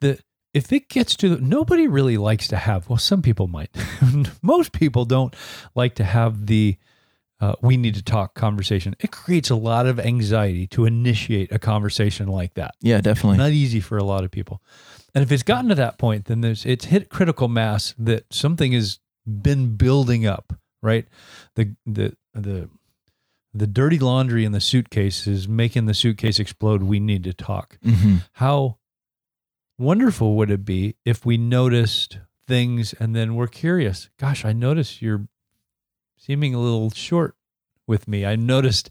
The 0.00 0.18
if 0.54 0.72
it 0.72 0.88
gets 0.88 1.14
to 1.16 1.36
nobody 1.38 1.86
really 1.86 2.16
likes 2.16 2.48
to 2.48 2.56
have 2.56 2.88
well 2.88 2.96
some 2.98 3.20
people 3.22 3.46
might 3.46 3.70
most 4.42 4.72
people 4.72 5.04
don't 5.04 5.34
like 5.74 5.94
to 5.96 6.04
have 6.04 6.46
the 6.46 6.76
uh, 7.38 7.54
we 7.60 7.76
need 7.76 7.94
to 7.94 8.02
talk 8.02 8.34
conversation 8.34 8.94
it 9.00 9.10
creates 9.10 9.50
a 9.50 9.54
lot 9.54 9.86
of 9.86 10.00
anxiety 10.00 10.66
to 10.66 10.86
initiate 10.86 11.52
a 11.52 11.58
conversation 11.58 12.26
like 12.28 12.54
that 12.54 12.74
yeah 12.80 13.00
definitely 13.02 13.36
not 13.36 13.50
easy 13.50 13.80
for 13.80 13.98
a 13.98 14.04
lot 14.04 14.24
of 14.24 14.30
people. 14.30 14.62
And 15.16 15.22
if 15.22 15.32
it's 15.32 15.42
gotten 15.42 15.70
to 15.70 15.74
that 15.76 15.96
point, 15.96 16.26
then 16.26 16.42
there's 16.42 16.66
it's 16.66 16.84
hit 16.84 17.08
critical 17.08 17.48
mass 17.48 17.94
that 17.98 18.30
something 18.30 18.72
has 18.72 18.98
been 19.26 19.74
building 19.74 20.26
up, 20.26 20.52
right? 20.82 21.08
The 21.54 21.74
the 21.86 22.14
the 22.34 22.68
the 23.54 23.66
dirty 23.66 23.98
laundry 23.98 24.44
in 24.44 24.52
the 24.52 24.60
suitcase 24.60 25.26
is 25.26 25.48
making 25.48 25.86
the 25.86 25.94
suitcase 25.94 26.38
explode. 26.38 26.82
We 26.82 27.00
need 27.00 27.24
to 27.24 27.32
talk. 27.32 27.78
Mhm. 27.82 28.24
How 28.32 28.76
wonderful 29.78 30.36
would 30.36 30.50
it 30.50 30.66
be 30.66 30.96
if 31.06 31.24
we 31.24 31.38
noticed 31.38 32.18
things 32.46 32.92
and 33.00 33.16
then 33.16 33.36
we're 33.36 33.46
curious? 33.46 34.10
Gosh, 34.18 34.44
I 34.44 34.52
noticed 34.52 35.00
you're 35.00 35.26
seeming 36.18 36.54
a 36.54 36.60
little 36.60 36.90
short 36.90 37.36
with 37.86 38.06
me. 38.06 38.26
I 38.26 38.36
noticed 38.36 38.90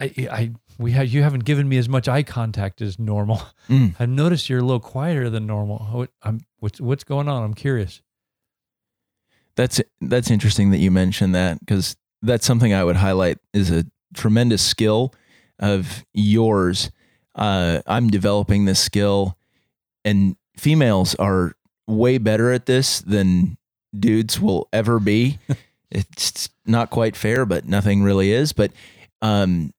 I 0.00 0.12
I 0.30 0.52
we 0.78 0.92
have 0.92 1.08
you 1.08 1.22
haven't 1.22 1.44
given 1.44 1.68
me 1.68 1.78
as 1.78 1.88
much 1.88 2.08
eye 2.08 2.22
contact 2.22 2.80
as 2.80 2.98
normal. 2.98 3.42
Mm. 3.68 3.94
I've 4.00 4.08
noticed 4.08 4.48
you're 4.48 4.60
a 4.60 4.62
little 4.62 4.80
quieter 4.80 5.28
than 5.28 5.46
normal. 5.46 5.78
What, 5.78 6.10
I'm 6.22 6.40
what's 6.58 6.80
what's 6.80 7.04
going 7.04 7.28
on? 7.28 7.42
I'm 7.42 7.54
curious. 7.54 8.02
That's 9.56 9.80
that's 10.00 10.30
interesting 10.30 10.70
that 10.70 10.78
you 10.78 10.90
mentioned 10.90 11.34
that 11.34 11.58
because 11.60 11.96
that's 12.22 12.46
something 12.46 12.72
I 12.72 12.84
would 12.84 12.96
highlight 12.96 13.38
is 13.52 13.70
a 13.70 13.84
tremendous 14.14 14.62
skill 14.62 15.14
of 15.58 16.04
yours. 16.14 16.90
Uh, 17.34 17.82
I'm 17.86 18.08
developing 18.08 18.64
this 18.64 18.80
skill, 18.80 19.36
and 20.04 20.36
females 20.56 21.14
are 21.16 21.54
way 21.86 22.18
better 22.18 22.52
at 22.52 22.66
this 22.66 23.00
than 23.00 23.56
dudes 23.98 24.40
will 24.40 24.68
ever 24.72 25.00
be. 25.00 25.38
it's 25.90 26.48
not 26.66 26.90
quite 26.90 27.16
fair, 27.16 27.46
but 27.46 27.64
nothing 27.64 28.02
really 28.02 28.32
is. 28.32 28.52
But 28.52 28.72
um, 29.22 29.72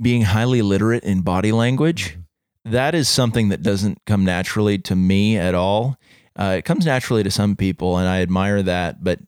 being 0.00 0.22
highly 0.22 0.62
literate 0.62 1.04
in 1.04 1.22
body 1.22 1.52
language, 1.52 2.18
that 2.64 2.94
is 2.94 3.08
something 3.08 3.48
that 3.48 3.62
doesn't 3.62 3.98
come 4.06 4.24
naturally 4.24 4.78
to 4.78 4.94
me 4.94 5.36
at 5.36 5.54
all. 5.54 5.96
Uh, 6.38 6.56
it 6.58 6.64
comes 6.64 6.86
naturally 6.86 7.22
to 7.22 7.30
some 7.30 7.56
people, 7.56 7.96
and 7.98 8.06
I 8.08 8.20
admire 8.22 8.62
that. 8.62 9.02
But 9.02 9.18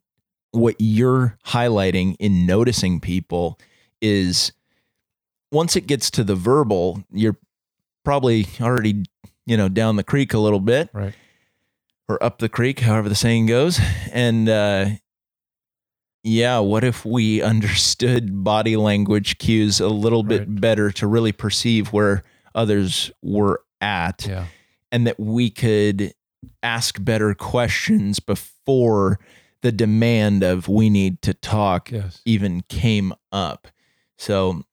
what 0.52 0.76
you're 0.78 1.36
highlighting 1.46 2.16
in 2.20 2.46
noticing 2.46 3.00
people 3.00 3.58
is 4.00 4.52
once 5.50 5.74
it 5.76 5.86
gets 5.86 6.10
to 6.12 6.24
the 6.24 6.36
verbal, 6.36 7.02
you're 7.12 7.36
probably 8.04 8.46
already, 8.60 9.04
you 9.46 9.56
know, 9.56 9.68
down 9.68 9.96
the 9.96 10.04
creek 10.04 10.32
a 10.34 10.38
little 10.38 10.60
bit 10.60 10.88
Right. 10.92 11.14
or 12.08 12.22
up 12.22 12.38
the 12.38 12.48
creek, 12.48 12.80
however 12.80 13.08
the 13.08 13.14
saying 13.16 13.46
goes. 13.46 13.80
And 14.12 14.48
uh, 14.48 14.86
yeah, 16.22 16.58
what 16.58 16.84
if 16.84 17.04
we 17.04 17.42
understood 17.54 18.44
body 18.44 18.76
language 18.76 19.38
cues 19.38 19.80
a 19.80 19.88
little 19.88 20.22
bit 20.22 20.40
Right. 20.40 20.60
better 20.60 20.90
to 20.92 21.06
really 21.06 21.32
perceive 21.32 21.92
where 21.92 22.22
others 22.54 23.10
were 23.22 23.62
at? 23.80 24.26
Yeah. 24.28 24.46
and 24.92 25.06
that 25.06 25.20
we 25.20 25.50
could 25.50 26.12
ask 26.62 27.02
better 27.04 27.32
questions 27.34 28.18
before 28.18 29.20
the 29.62 29.70
demand 29.70 30.42
of 30.42 30.66
we 30.68 30.90
need 30.90 31.22
to 31.22 31.32
talk 31.34 31.90
Yes. 31.92 32.20
even 32.24 32.62
came 32.68 33.12
up. 33.30 33.68
So, 34.18 34.64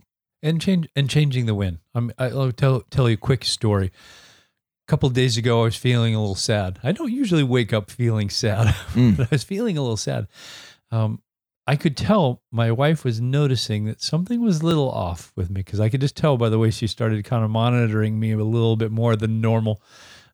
and 0.41 0.60
change 0.62 0.88
and 0.95 1.10
changing 1.10 1.45
the 1.45 1.53
wind. 1.55 1.79
I'm, 1.93 2.12
I- 2.17 2.29
I'll 2.29 2.51
tell 2.51 2.81
tell 2.89 3.07
you 3.10 3.13
a 3.15 3.17
quick 3.17 3.43
story. 3.45 3.88
A 3.88 4.88
couple 4.88 5.07
of 5.07 5.13
days 5.13 5.38
ago, 5.38 5.62
I 5.62 5.63
was 5.65 5.75
feeling 5.75 6.15
a 6.15 6.19
little 6.19 6.36
sad. 6.36 6.79
I 6.83 6.93
don't 6.93 7.12
usually 7.12 7.43
wake 7.43 7.73
up 7.73 7.91
feeling 7.91 8.29
sad, 8.43 8.73
Mm. 8.93 9.17
but 9.17 9.27
I 9.27 9.29
was 9.31 9.43
feeling 9.43 9.77
a 9.77 9.81
little 9.81 9.97
sad. 9.97 10.27
Um, 10.89 11.21
I 11.67 11.75
could 11.75 11.97
tell 11.97 12.41
my 12.49 12.71
wife 12.71 13.03
was 13.03 13.19
noticing 13.19 13.86
that 13.86 14.01
something 14.01 14.41
was 14.41 14.62
a 14.62 14.65
little 14.65 14.89
off 14.89 15.34
with 15.36 15.49
me 15.49 15.62
because 15.62 15.82
I 15.82 15.89
could 15.89 15.99
just 15.99 16.15
tell 16.15 16.38
by 16.38 16.47
the 16.47 16.58
way 16.58 16.71
she 16.71 16.88
started 16.88 17.25
kind 17.25 17.43
of 17.43 17.51
monitoring 17.51 18.17
me 18.17 18.32
a 18.32 18.38
little 18.38 18.77
bit 18.77 18.89
more 18.89 19.17
than 19.17 19.41
normal 19.41 19.82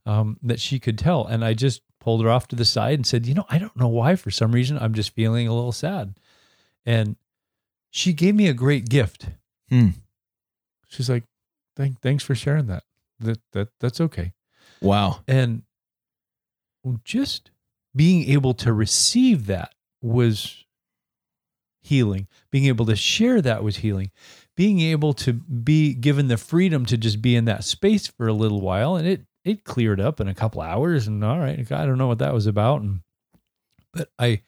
um, 0.06 0.38
that 0.44 0.60
she 0.60 0.80
could 0.80 0.98
tell. 0.98 1.26
And 1.26 1.44
I 1.44 1.56
just 1.56 1.82
pulled 2.00 2.24
her 2.24 2.30
off 2.30 2.48
to 2.50 2.56
the 2.56 2.66
side 2.66 2.96
and 3.00 3.08
said, 3.08 3.26
You 3.26 3.34
know, 3.34 3.46
I 3.50 3.58
don't 3.58 3.76
know 3.76 3.88
why. 3.88 4.16
For 4.16 4.30
some 4.30 4.52
reason, 4.52 4.78
I'm 4.78 4.94
just 4.94 5.16
feeling 5.16 5.48
a 5.48 5.54
little 5.56 5.72
sad. 5.72 6.16
And 6.86 7.16
she 7.90 8.14
gave 8.14 8.36
me 8.36 8.48
a 8.48 8.54
great 8.54 8.88
gift. 8.88 9.30
Hmm. 9.70 9.90
She's 10.88 11.10
like, 11.10 11.24
Thank, 11.76 12.00
Thanks 12.02 12.24
for 12.24 12.36
sharing 12.36 12.68
that. 12.68 12.84
That, 13.20 13.40
that. 13.54 13.70
That's 13.80 14.00
okay. 14.02 14.34
Wow. 14.82 15.22
And 15.28 15.64
just 17.04 17.50
being 17.96 18.30
able 18.30 18.54
to 18.56 18.72
receive 18.72 19.48
that 19.48 19.74
was 20.02 20.66
healing. 21.84 22.28
Being 22.50 22.66
able 22.66 22.86
to 22.88 22.96
share 22.96 23.42
that 23.42 23.64
was 23.64 23.78
healing. 23.78 24.12
Being 24.56 24.80
able 24.80 25.14
to 25.14 25.34
be 25.34 25.94
given 25.94 26.28
the 26.28 26.38
freedom 26.38 26.86
to 26.88 26.98
just 26.98 27.22
be 27.22 27.36
in 27.36 27.46
that 27.46 27.64
space 27.64 28.08
for 28.08 28.28
a 28.28 28.34
little 28.34 28.62
while 28.62 28.96
and 28.96 29.08
it 29.08 29.26
it 29.44 29.66
cleared 29.66 30.00
up 30.00 30.22
in 30.22 30.30
a 30.30 30.34
couple 30.34 30.62
hours 30.62 31.06
and 31.06 31.24
all 31.24 31.38
right, 31.38 31.70
I 31.72 31.86
don't 31.86 31.98
know 31.98 32.08
what 32.08 32.20
that 32.20 32.34
was 32.34 32.48
about 32.48 32.82
and 32.82 33.02
but 33.92 34.10
I 34.18 34.42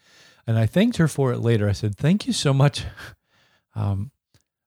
and 0.48 0.58
I 0.58 0.66
thanked 0.66 0.98
her 0.98 1.08
for 1.08 1.32
it 1.34 1.40
later. 1.40 1.68
I 1.68 1.74
said, 1.74 1.96
"Thank 1.96 2.28
you 2.28 2.34
so 2.34 2.54
much." 2.54 2.84
Um, 3.78 4.12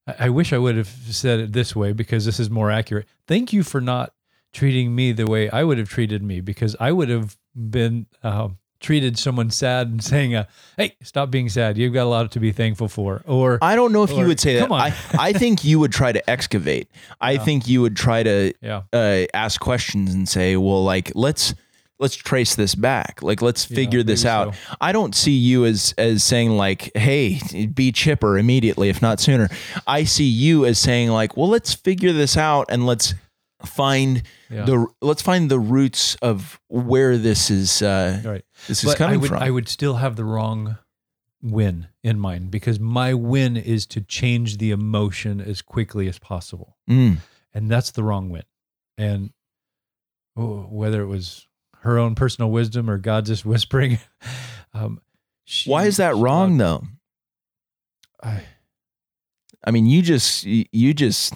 I, 0.07 0.27
I 0.27 0.29
wish 0.29 0.53
I 0.53 0.59
would 0.59 0.77
have 0.77 0.87
said 0.87 1.41
it 1.41 1.55
this 1.55 1.75
way 1.75 1.95
because 1.95 2.27
this 2.27 2.39
is 2.39 2.51
more 2.51 2.71
accurate. 2.71 3.09
Thank 3.27 3.55
you 3.55 3.63
for 3.63 3.81
not 3.81 4.13
treating 4.53 4.95
me 4.95 5.13
the 5.13 5.27
way 5.27 5.49
I 5.49 5.65
would 5.65 5.79
have 5.79 5.89
treated 5.89 6.23
me 6.23 6.43
because 6.43 6.77
I 6.79 6.93
would 6.93 7.09
have 7.09 7.39
been 7.55 8.05
uh, 8.23 8.49
treated 8.81 9.19
someone 9.19 9.51
sad 9.51 9.89
and 9.89 10.03
saying, 10.03 10.35
uh, 10.35 10.45
"Hey, 10.77 10.97
stop 11.03 11.31
being 11.31 11.49
sad. 11.49 11.77
You've 11.79 11.93
got 11.93 12.05
a 12.05 12.09
lot 12.11 12.31
to 12.33 12.41
be 12.41 12.53
thankful 12.53 12.89
for." 12.89 13.23
Or 13.27 13.59
I 13.63 13.75
don't 13.77 13.93
know 13.93 14.03
if 14.05 14.13
or, 14.13 14.21
you 14.21 14.27
would 14.27 14.41
say 14.41 14.55
that. 14.55 14.61
"Come 14.61 14.73
on." 14.73 14.81
I, 14.81 14.95
I 15.19 15.33
think 15.33 15.65
you 15.65 15.79
would 15.81 15.93
try 15.93 16.13
to 16.13 16.31
excavate. 16.31 16.89
I 17.21 17.33
Yeah. 17.33 17.45
think 17.45 17.69
you 17.69 17.83
would 17.83 17.97
try 17.97 18.23
to 18.23 18.53
yeah, 18.61 18.83
uh, 18.93 19.25
ask 19.35 19.61
questions 19.61 20.15
and 20.15 20.29
say, 20.29 20.57
"Well, 20.57 20.85
like 20.85 21.13
let's 21.15 21.55
let's 22.01 22.15
trace 22.15 22.55
this 22.55 22.77
back. 22.77 23.21
Like 23.23 23.43
let's 23.43 23.69
Yeah, 23.69 23.75
figure 23.75 24.03
this 24.05 24.25
out." 24.25 24.55
so. 24.55 24.61
I 24.81 24.93
don't 24.93 25.15
see 25.15 25.33
you 25.37 25.65
as 25.65 25.95
as 25.99 26.23
saying 26.23 26.51
like, 26.57 26.91
"Hey, 26.95 27.41
be 27.75 27.91
chipper 27.93 28.39
immediately, 28.39 28.89
if 28.89 29.03
not 29.03 29.19
sooner." 29.21 29.49
I 29.87 30.05
see 30.05 30.29
you 30.29 30.65
as 30.65 30.79
saying 30.79 31.09
like, 31.11 31.37
"Well, 31.37 31.49
let's 31.49 31.75
figure 31.75 32.13
this 32.13 32.37
out 32.37 32.67
and 32.69 32.87
let's 32.87 33.15
find 33.65 34.23
yeah. 34.51 34.65
the 34.65 34.87
let's 35.01 35.23
find 35.23 35.51
the 35.51 35.59
roots 35.59 36.17
of 36.17 36.61
where 36.69 37.17
this 37.19 37.51
is 37.51 37.83
uh, 37.83 38.21
right. 38.25 38.45
this 38.67 38.85
is 38.85 38.95
coming 38.95 39.15
I 39.15 39.17
would 39.19 39.29
from." 39.29 39.43
I 39.43 39.51
would 39.51 39.69
still 39.69 39.97
have 39.97 40.17
the 40.17 40.25
wrong 40.25 40.79
win 41.43 41.89
in 42.03 42.19
mind 42.19 42.51
because 42.51 42.81
my 42.81 43.15
win 43.15 43.57
is 43.57 43.87
to 43.87 44.01
change 44.01 44.59
the 44.59 44.71
emotion 44.71 45.41
as 45.41 45.63
quickly 45.63 46.09
as 46.09 46.19
possible. 46.19 46.77
Mm. 46.89 47.19
and 47.55 47.71
that's 47.71 47.91
the 47.91 48.03
wrong 48.03 48.31
win. 48.31 48.43
And 48.97 49.31
oh, 50.37 50.67
whether 50.71 51.03
it 51.03 51.07
was 51.07 51.47
her 51.83 51.99
own 51.99 52.15
personal 52.15 52.51
wisdom 52.51 52.91
or 52.91 52.99
God 52.99 53.27
just 53.27 53.45
whispering, 53.47 53.99
um, 54.75 55.01
she- 55.45 55.71
Why 55.71 55.85
is 55.85 55.99
that 55.99 56.17
wrong 56.17 56.59
though? 56.59 56.85
I, 58.23 58.43
I 59.65 59.71
mean, 59.71 59.87
you 59.87 60.03
just 60.03 60.45
you 60.45 60.93
just 60.93 61.35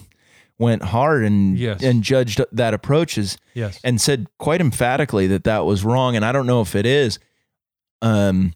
went 0.62 0.82
hard 0.82 1.24
and 1.24 1.58
Yes. 1.58 1.82
and 1.82 2.02
judged 2.02 2.40
that 2.52 2.72
approach 2.72 3.18
as 3.18 3.36
yes, 3.52 3.78
and 3.84 4.00
said 4.00 4.26
quite 4.38 4.60
emphatically 4.62 5.26
that 5.26 5.44
that 5.44 5.66
was 5.66 5.84
wrong 5.84 6.16
and 6.16 6.24
i 6.24 6.32
don't 6.32 6.46
know 6.46 6.62
if 6.62 6.74
it 6.74 6.86
is 6.86 7.18
um 8.00 8.54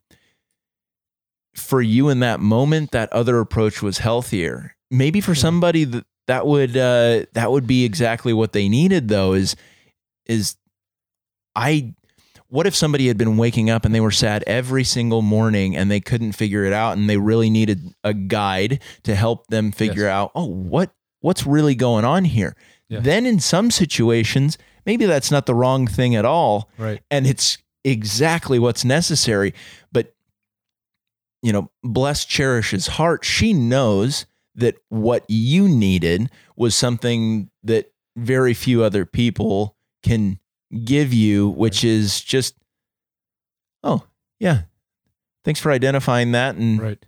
for 1.55 1.81
you 1.83 2.09
in 2.09 2.21
that 2.21 2.41
moment 2.41 2.91
that 2.93 3.13
other 3.13 3.41
approach 3.41 3.83
was 3.83 3.99
healthier 3.99 4.77
maybe 4.91 5.21
for 5.21 5.33
Yeah. 5.33 5.41
somebody 5.41 5.85
that 5.85 6.05
that 6.27 6.47
would 6.47 6.77
uh 6.77 7.25
that 7.33 7.51
would 7.51 7.67
be 7.67 7.85
exactly 7.85 8.33
what 8.33 8.53
they 8.53 8.69
needed 8.69 9.09
though 9.09 9.33
is 9.33 9.57
is 10.27 10.57
i 11.55 11.95
what 12.49 12.67
if 12.67 12.77
somebody 12.77 13.09
had 13.09 13.19
been 13.19 13.37
waking 13.37 13.71
up 13.71 13.85
and 13.85 13.95
they 13.95 14.01
were 14.01 14.11
sad 14.13 14.45
every 14.47 14.85
single 14.85 15.23
morning 15.23 15.77
and 15.77 15.91
they 15.91 15.99
couldn't 16.01 16.33
figure 16.33 16.65
it 16.65 16.73
out 16.73 16.97
and 16.97 17.09
they 17.11 17.17
really 17.17 17.51
needed 17.51 17.93
a 18.05 18.13
guide 18.15 18.81
to 19.03 19.15
help 19.15 19.47
them 19.49 19.73
figure 19.73 20.05
Yes. 20.05 20.13
out 20.13 20.31
oh 20.35 20.45
what 20.47 20.91
what's 21.27 21.45
really 21.47 21.75
going 21.75 22.05
on 22.05 22.25
here? 22.25 22.55
Yeah. 22.89 23.01
then 23.01 23.27
in 23.27 23.41
some 23.41 23.73
situations 23.73 24.57
maybe 24.87 25.07
that's 25.07 25.33
not 25.33 25.47
the 25.47 25.57
wrong 25.57 25.89
thing 25.89 26.15
at 26.15 26.25
all 26.25 26.71
right, 26.79 27.03
and 27.11 27.27
it's 27.27 27.59
exactly 27.85 28.61
what's 28.61 28.85
necessary 28.85 29.53
but 29.91 30.15
you 31.43 31.53
know 31.53 31.69
bless 31.83 32.25
cherish's 32.25 32.87
heart 32.87 33.25
she 33.25 33.53
knows 33.53 34.25
that 34.55 34.77
what 34.89 35.25
you 35.27 35.69
needed 35.69 36.31
was 36.55 36.77
something 36.77 37.51
that 37.65 37.93
very 38.17 38.55
few 38.55 38.85
other 38.85 39.05
people 39.05 39.77
can 40.05 40.39
give 40.85 41.13
you 41.13 41.49
which 41.49 41.83
is 41.83 42.21
just 42.21 42.55
oh 43.83 44.03
yeah. 44.39 44.63
Thanks 45.45 45.61
for 45.61 45.73
identifying 45.73 46.31
that 46.33 46.55
and 46.55 46.81
right, 46.81 47.05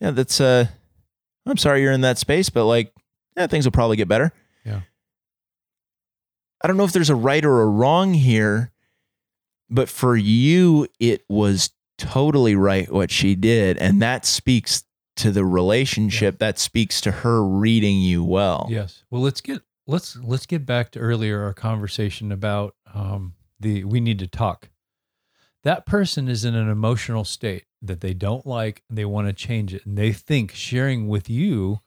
yeah 0.00 0.10
that's 0.10 0.40
uh 0.42 0.66
i'm 1.46 1.56
sorry 1.56 1.80
you're 1.82 1.92
in 1.92 2.02
that 2.02 2.18
space 2.18 2.50
but 2.50 2.66
like 2.66 2.92
yeah 3.36 3.46
things 3.46 3.64
will 3.64 3.72
probably 3.72 3.96
get 3.96 4.08
better 4.08 4.32
Yeah. 4.64 4.80
i 6.62 6.66
don't 6.66 6.76
know 6.76 6.84
if 6.84 6.92
there's 6.92 7.10
a 7.10 7.14
right 7.16 7.44
or 7.44 7.62
a 7.62 7.66
wrong 7.66 8.14
here 8.14 8.72
but 9.70 9.88
for 9.88 10.16
you 10.16 10.86
it 11.00 11.24
was 11.28 11.70
totally 11.98 12.54
right 12.56 12.90
what 12.92 13.10
she 13.10 13.34
did 13.34 13.76
and 13.78 14.02
that 14.02 14.24
speaks 14.26 14.84
to 15.16 15.30
the 15.30 15.44
relationship 15.44 16.38
that 16.38 16.58
speaks 16.58 17.00
to 17.00 17.10
her 17.10 17.42
reading 17.42 18.00
you 18.00 18.22
well 18.22 18.66
yes. 18.68 19.02
Well, 19.10 19.22
let's 19.22 19.40
get 19.40 19.62
let's 19.86 20.14
let's 20.16 20.44
get 20.44 20.66
back 20.66 20.90
to 20.90 20.98
earlier 20.98 21.42
our 21.42 21.54
conversation 21.54 22.30
about 22.32 22.74
um, 22.92 23.32
the 23.58 23.84
we 23.84 24.00
need 24.00 24.18
to 24.18 24.26
talk. 24.26 24.68
That 25.64 25.86
person 25.86 26.28
is 26.28 26.44
in 26.44 26.54
an 26.54 26.68
emotional 26.68 27.24
state 27.24 27.64
that 27.80 28.02
they 28.02 28.12
don't 28.12 28.46
like. 28.46 28.82
and 28.90 28.98
They 28.98 29.06
want 29.06 29.26
to 29.28 29.32
change 29.32 29.72
it, 29.72 29.86
and 29.86 29.96
they 29.96 30.12
think 30.12 30.52
sharing 30.52 31.08
with 31.08 31.30
you 31.30 31.80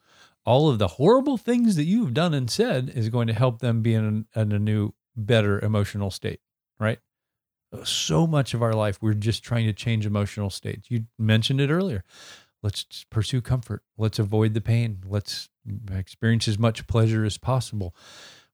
all 0.50 0.68
of 0.68 0.80
the 0.80 0.88
horrible 0.88 1.38
things 1.38 1.76
that 1.76 1.84
you've 1.84 2.12
done 2.12 2.34
and 2.34 2.50
said 2.50 2.92
is 2.96 3.10
going 3.10 3.28
to 3.28 3.34
help 3.34 3.60
them 3.60 3.84
be 3.84 3.94
in, 3.94 4.26
in 4.36 4.52
a 4.52 4.58
new, 4.58 4.92
better 5.16 5.64
emotional 5.64 6.10
state, 6.10 6.40
right? 6.80 6.98
So 7.84 8.26
much 8.26 8.56
of 8.56 8.64
our 8.64 8.74
life, 8.74 8.98
we're 9.00 9.14
just 9.14 9.44
trying 9.44 9.68
to 9.68 9.74
change 9.74 10.08
emotional 10.08 10.50
states. 10.50 10.90
You 10.90 11.06
mentioned 11.20 11.62
it 11.62 11.70
earlier. 11.70 12.04
Let's 12.64 13.06
pursue 13.12 13.42
comfort. 13.42 13.84
Let's 13.96 14.18
avoid 14.18 14.56
the 14.56 14.60
pain. 14.60 15.04
Let's 15.06 15.50
experience 15.92 16.48
as 16.48 16.58
much 16.58 16.88
pleasure 16.88 17.26
as 17.26 17.38
possible. 17.38 17.96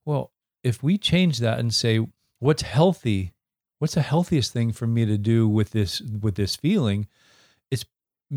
Well, 0.03 0.33
if 0.65 0.83
we 0.83 0.97
change 0.97 1.37
that 1.37 1.59
and 1.59 1.73
say, 1.73 2.05
what's 2.39 2.63
healthy? 2.63 3.31
What's 3.79 3.95
the 3.95 4.01
healthiest 4.01 4.51
thing 4.51 4.73
for 4.73 4.85
me 4.85 5.05
to 5.05 5.17
do 5.17 5.47
with 5.47 5.69
this 5.69 6.01
with 6.01 6.35
this 6.35 6.57
feeling? 6.57 7.07
It's 7.71 7.85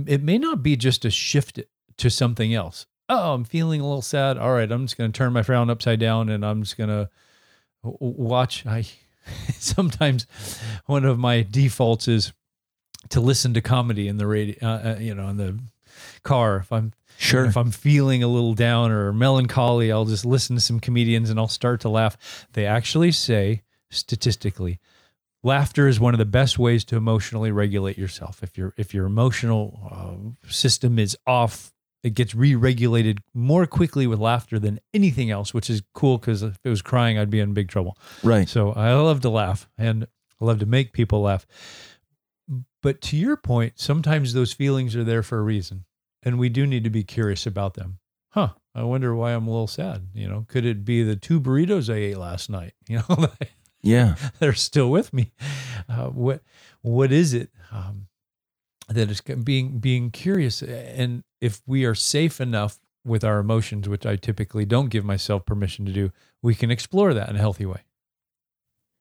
it 0.06 0.22
may 0.22 0.38
not 0.38 0.62
be 0.62 0.76
just 0.76 1.02
to 1.02 1.10
shift 1.10 1.58
it 1.58 1.70
to 1.96 2.08
something 2.08 2.54
else. 2.54 2.86
Oh, 3.08 3.34
I'm 3.34 3.44
feeling 3.44 3.80
a 3.80 3.86
little 3.86 4.02
sad. 4.02 4.36
All 4.36 4.52
right, 4.52 4.70
I'm 4.70 4.84
just 4.84 4.98
going 4.98 5.10
to 5.10 5.16
turn 5.16 5.32
my 5.32 5.42
frown 5.42 5.70
upside 5.70 5.98
down 5.98 6.28
and 6.28 6.44
I'm 6.44 6.62
just 6.62 6.76
going 6.76 6.90
to 6.90 7.08
watch. 7.82 8.66
I 8.66 8.84
sometimes 9.54 10.26
one 10.86 11.04
of 11.04 11.18
my 11.18 11.42
defaults 11.42 12.08
is 12.08 12.32
to 13.10 13.20
listen 13.20 13.54
to 13.54 13.60
comedy 13.60 14.08
in 14.08 14.16
the 14.16 14.26
radio, 14.26 14.56
uh, 14.62 14.94
uh, 14.96 14.96
you 14.98 15.14
know, 15.14 15.28
in 15.28 15.36
the 15.36 15.58
car. 16.22 16.58
If 16.58 16.72
I'm 16.72 16.92
sure 17.16 17.44
if 17.44 17.56
I'm 17.56 17.70
feeling 17.70 18.22
a 18.22 18.28
little 18.28 18.54
down 18.54 18.90
or 18.90 19.12
melancholy, 19.12 19.90
I'll 19.90 20.04
just 20.04 20.24
listen 20.24 20.56
to 20.56 20.60
some 20.60 20.80
comedians 20.80 21.30
and 21.30 21.38
I'll 21.38 21.48
start 21.48 21.80
to 21.82 21.88
laugh. 21.88 22.46
They 22.52 22.66
actually 22.66 23.12
say 23.12 23.62
statistically, 23.90 24.78
laughter 25.42 25.88
is 25.88 25.98
one 26.00 26.14
of 26.14 26.18
the 26.18 26.24
best 26.24 26.58
ways 26.58 26.84
to 26.86 26.96
emotionally 26.96 27.50
regulate 27.50 27.96
yourself. 27.96 28.42
If 28.42 28.58
your 28.58 28.74
if 28.76 28.92
your 28.92 29.06
emotional 29.06 29.88
uh, 29.90 30.50
system 30.50 30.98
is 30.98 31.16
off, 31.26 31.72
it 32.02 32.14
gets 32.14 32.34
re-regulated 32.34 33.20
more 33.34 33.66
quickly 33.66 34.06
with 34.06 34.18
laughter 34.18 34.58
than 34.58 34.80
anything 34.94 35.30
else, 35.30 35.52
which 35.52 35.68
is 35.68 35.82
cool 35.94 36.18
because 36.18 36.42
if 36.42 36.58
it 36.64 36.68
was 36.68 36.82
crying, 36.82 37.18
I'd 37.18 37.30
be 37.30 37.40
in 37.40 37.54
big 37.54 37.68
trouble. 37.68 37.98
right 38.22 38.48
So 38.48 38.72
I 38.72 38.94
love 38.94 39.20
to 39.22 39.30
laugh 39.30 39.68
and 39.76 40.06
I 40.40 40.44
love 40.44 40.60
to 40.60 40.66
make 40.66 40.92
people 40.92 41.22
laugh. 41.22 41.46
But 42.82 43.00
to 43.02 43.16
your 43.16 43.36
point, 43.36 43.74
sometimes 43.76 44.32
those 44.32 44.52
feelings 44.52 44.94
are 44.94 45.04
there 45.04 45.22
for 45.22 45.38
a 45.38 45.42
reason. 45.42 45.84
And 46.22 46.38
we 46.38 46.48
do 46.48 46.66
need 46.66 46.84
to 46.84 46.90
be 46.90 47.02
curious 47.04 47.46
about 47.46 47.74
them. 47.74 47.98
Huh. 48.30 48.50
I 48.74 48.82
wonder 48.82 49.14
why 49.14 49.32
I'm 49.32 49.46
a 49.46 49.50
little 49.50 49.66
sad. 49.66 50.08
You 50.14 50.28
know, 50.28 50.44
could 50.48 50.64
it 50.64 50.84
be 50.84 51.02
the 51.02 51.16
two 51.16 51.40
burritos 51.40 51.92
I 51.92 51.98
ate 51.98 52.18
last 52.18 52.48
night? 52.50 52.74
You 52.88 53.02
know, 53.08 53.28
yeah 53.80 54.16
they're 54.40 54.54
still 54.54 54.90
with 54.90 55.12
me. 55.12 55.32
Uh, 55.88 56.06
what 56.06 56.42
what 56.82 57.12
is 57.12 57.32
it 57.32 57.50
um, 57.70 58.07
that 58.88 59.10
is 59.10 59.20
being 59.20 59.78
being 59.78 60.10
curious? 60.10 60.62
And 60.62 61.22
if 61.40 61.62
we 61.66 61.84
are 61.84 61.94
safe 61.94 62.40
enough 62.40 62.78
with 63.04 63.24
our 63.24 63.38
emotions, 63.38 63.88
which 63.88 64.04
I 64.06 64.16
typically 64.16 64.64
don't 64.64 64.88
give 64.88 65.04
myself 65.04 65.46
permission 65.46 65.84
to 65.86 65.92
do, 65.92 66.10
we 66.42 66.54
can 66.54 66.70
explore 66.70 67.14
that 67.14 67.28
in 67.28 67.36
a 67.36 67.40
healthy 67.40 67.66
way. 67.66 67.82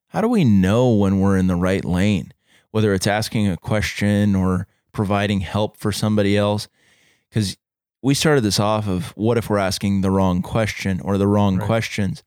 how 0.09 0.21
do 0.21 0.27
we 0.29 0.45
know 0.45 0.89
when 0.93 1.19
we're 1.19 1.37
in 1.37 1.47
the 1.47 1.55
right 1.55 1.83
lane 1.83 2.31
whether 2.71 2.93
it's 2.93 3.07
asking 3.07 3.47
a 3.47 3.57
question 3.57 4.35
or 4.35 4.67
providing 4.91 5.39
help 5.39 5.77
for 5.77 5.91
somebody 5.91 6.37
else. 6.37 6.67
Because 7.29 7.57
we 8.03 8.13
started 8.13 8.41
this 8.41 8.59
off 8.59 8.87
of 8.87 9.11
what 9.15 9.37
if 9.37 9.49
we're 9.49 9.57
asking 9.57 10.01
the 10.01 10.11
wrong 10.11 10.41
question 10.41 10.99
or 11.01 11.17
the 11.17 11.27
wrong 11.27 11.57
Right. 11.57 11.65
questions? 11.65 12.23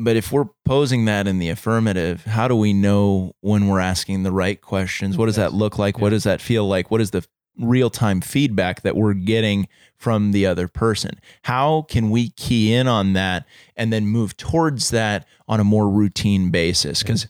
But 0.00 0.16
if 0.16 0.30
we're 0.30 0.46
posing 0.64 1.06
that 1.06 1.26
in 1.26 1.40
the 1.40 1.48
affirmative, 1.48 2.24
how 2.24 2.46
do 2.46 2.54
we 2.54 2.72
know 2.72 3.32
when 3.40 3.66
we're 3.66 3.80
asking 3.80 4.22
the 4.22 4.30
right 4.30 4.60
questions? 4.60 5.18
What 5.18 5.26
does 5.26 5.36
that 5.36 5.52
look 5.52 5.76
like? 5.76 5.98
What 5.98 6.10
does 6.10 6.22
that 6.22 6.40
feel 6.40 6.68
like? 6.68 6.90
What 6.90 7.00
is 7.00 7.10
the 7.10 7.26
real 7.58 7.90
time 7.90 8.20
feedback 8.20 8.82
that 8.82 8.94
we're 8.94 9.14
getting 9.14 9.66
from 9.96 10.30
the 10.30 10.46
other 10.46 10.68
person? 10.68 11.18
How 11.42 11.82
can 11.82 12.10
we 12.10 12.30
key 12.30 12.72
in 12.72 12.86
on 12.86 13.14
that 13.14 13.46
and 13.76 13.92
then 13.92 14.06
move 14.06 14.36
towards 14.36 14.90
that 14.90 15.26
on 15.48 15.58
a 15.58 15.64
more 15.64 15.90
routine 15.90 16.50
basis? 16.50 17.02
Because 17.02 17.26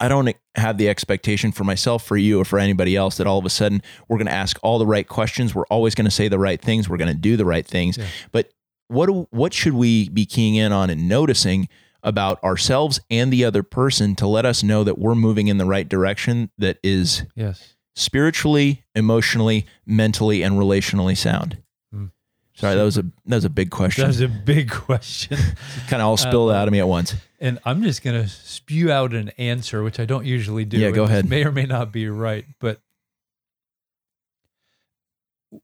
I 0.00 0.08
don't 0.08 0.34
have 0.54 0.78
the 0.78 0.88
expectation 0.88 1.52
for 1.52 1.64
myself, 1.64 2.04
for 2.04 2.16
you, 2.16 2.40
or 2.40 2.44
for 2.44 2.58
anybody 2.58 2.96
else 2.96 3.18
that 3.18 3.26
all 3.26 3.38
of 3.38 3.44
a 3.44 3.50
sudden 3.50 3.82
we're 4.08 4.18
going 4.18 4.26
to 4.26 4.32
ask 4.32 4.58
all 4.62 4.78
the 4.78 4.86
right 4.86 5.06
questions. 5.06 5.54
We're 5.54 5.66
always 5.66 5.94
going 5.94 6.06
to 6.06 6.10
say 6.10 6.28
the 6.28 6.38
right 6.38 6.60
things. 6.60 6.88
We're 6.88 6.96
going 6.96 7.12
to 7.12 7.18
do 7.18 7.36
the 7.36 7.44
right 7.44 7.66
things. 7.66 7.98
Yeah. 7.98 8.06
But 8.32 8.50
what 8.88 9.06
do, 9.06 9.26
what 9.30 9.52
should 9.52 9.74
we 9.74 10.08
be 10.08 10.26
keying 10.26 10.54
in 10.54 10.72
on 10.72 10.90
and 10.90 11.08
noticing 11.08 11.68
about 12.02 12.42
ourselves 12.44 13.00
and 13.10 13.32
the 13.32 13.44
other 13.44 13.62
person 13.62 14.14
to 14.16 14.26
let 14.26 14.44
us 14.46 14.62
know 14.62 14.84
that 14.84 14.98
we're 14.98 15.14
moving 15.14 15.48
in 15.48 15.58
the 15.58 15.64
right 15.64 15.88
direction 15.88 16.50
that 16.58 16.78
is 16.82 17.24
Yes. 17.34 17.74
spiritually, 17.94 18.84
emotionally, 18.94 19.66
mentally, 19.84 20.42
and 20.42 20.56
relationally 20.56 21.16
sound? 21.16 21.58
Hmm. 21.92 22.06
Sorry, 22.54 22.74
that 22.74 22.82
was 22.82 22.96
a 22.98 23.02
that 23.26 23.36
was 23.36 23.44
a 23.44 23.50
big 23.50 23.70
question. 23.70 24.02
That 24.02 24.08
was 24.08 24.20
a 24.20 24.28
big 24.28 24.70
question. 24.70 25.38
kind 25.88 26.00
of 26.02 26.08
all 26.08 26.16
spilled 26.16 26.52
out 26.52 26.68
of 26.68 26.72
me 26.72 26.78
at 26.80 26.88
once. 26.88 27.14
And 27.38 27.58
I'm 27.66 27.82
just 27.82 28.02
going 28.02 28.22
to 28.22 28.28
spew 28.28 28.90
out 28.90 29.12
an 29.12 29.28
answer, 29.36 29.82
which 29.82 30.00
I 30.00 30.06
don't 30.06 30.24
usually 30.24 30.64
do. 30.64 30.78
Yeah, 30.78 30.90
go 30.90 31.04
ahead. 31.04 31.28
May 31.28 31.44
or 31.44 31.52
may 31.52 31.66
not 31.66 31.92
be 31.92 32.08
right, 32.08 32.46
but 32.60 32.80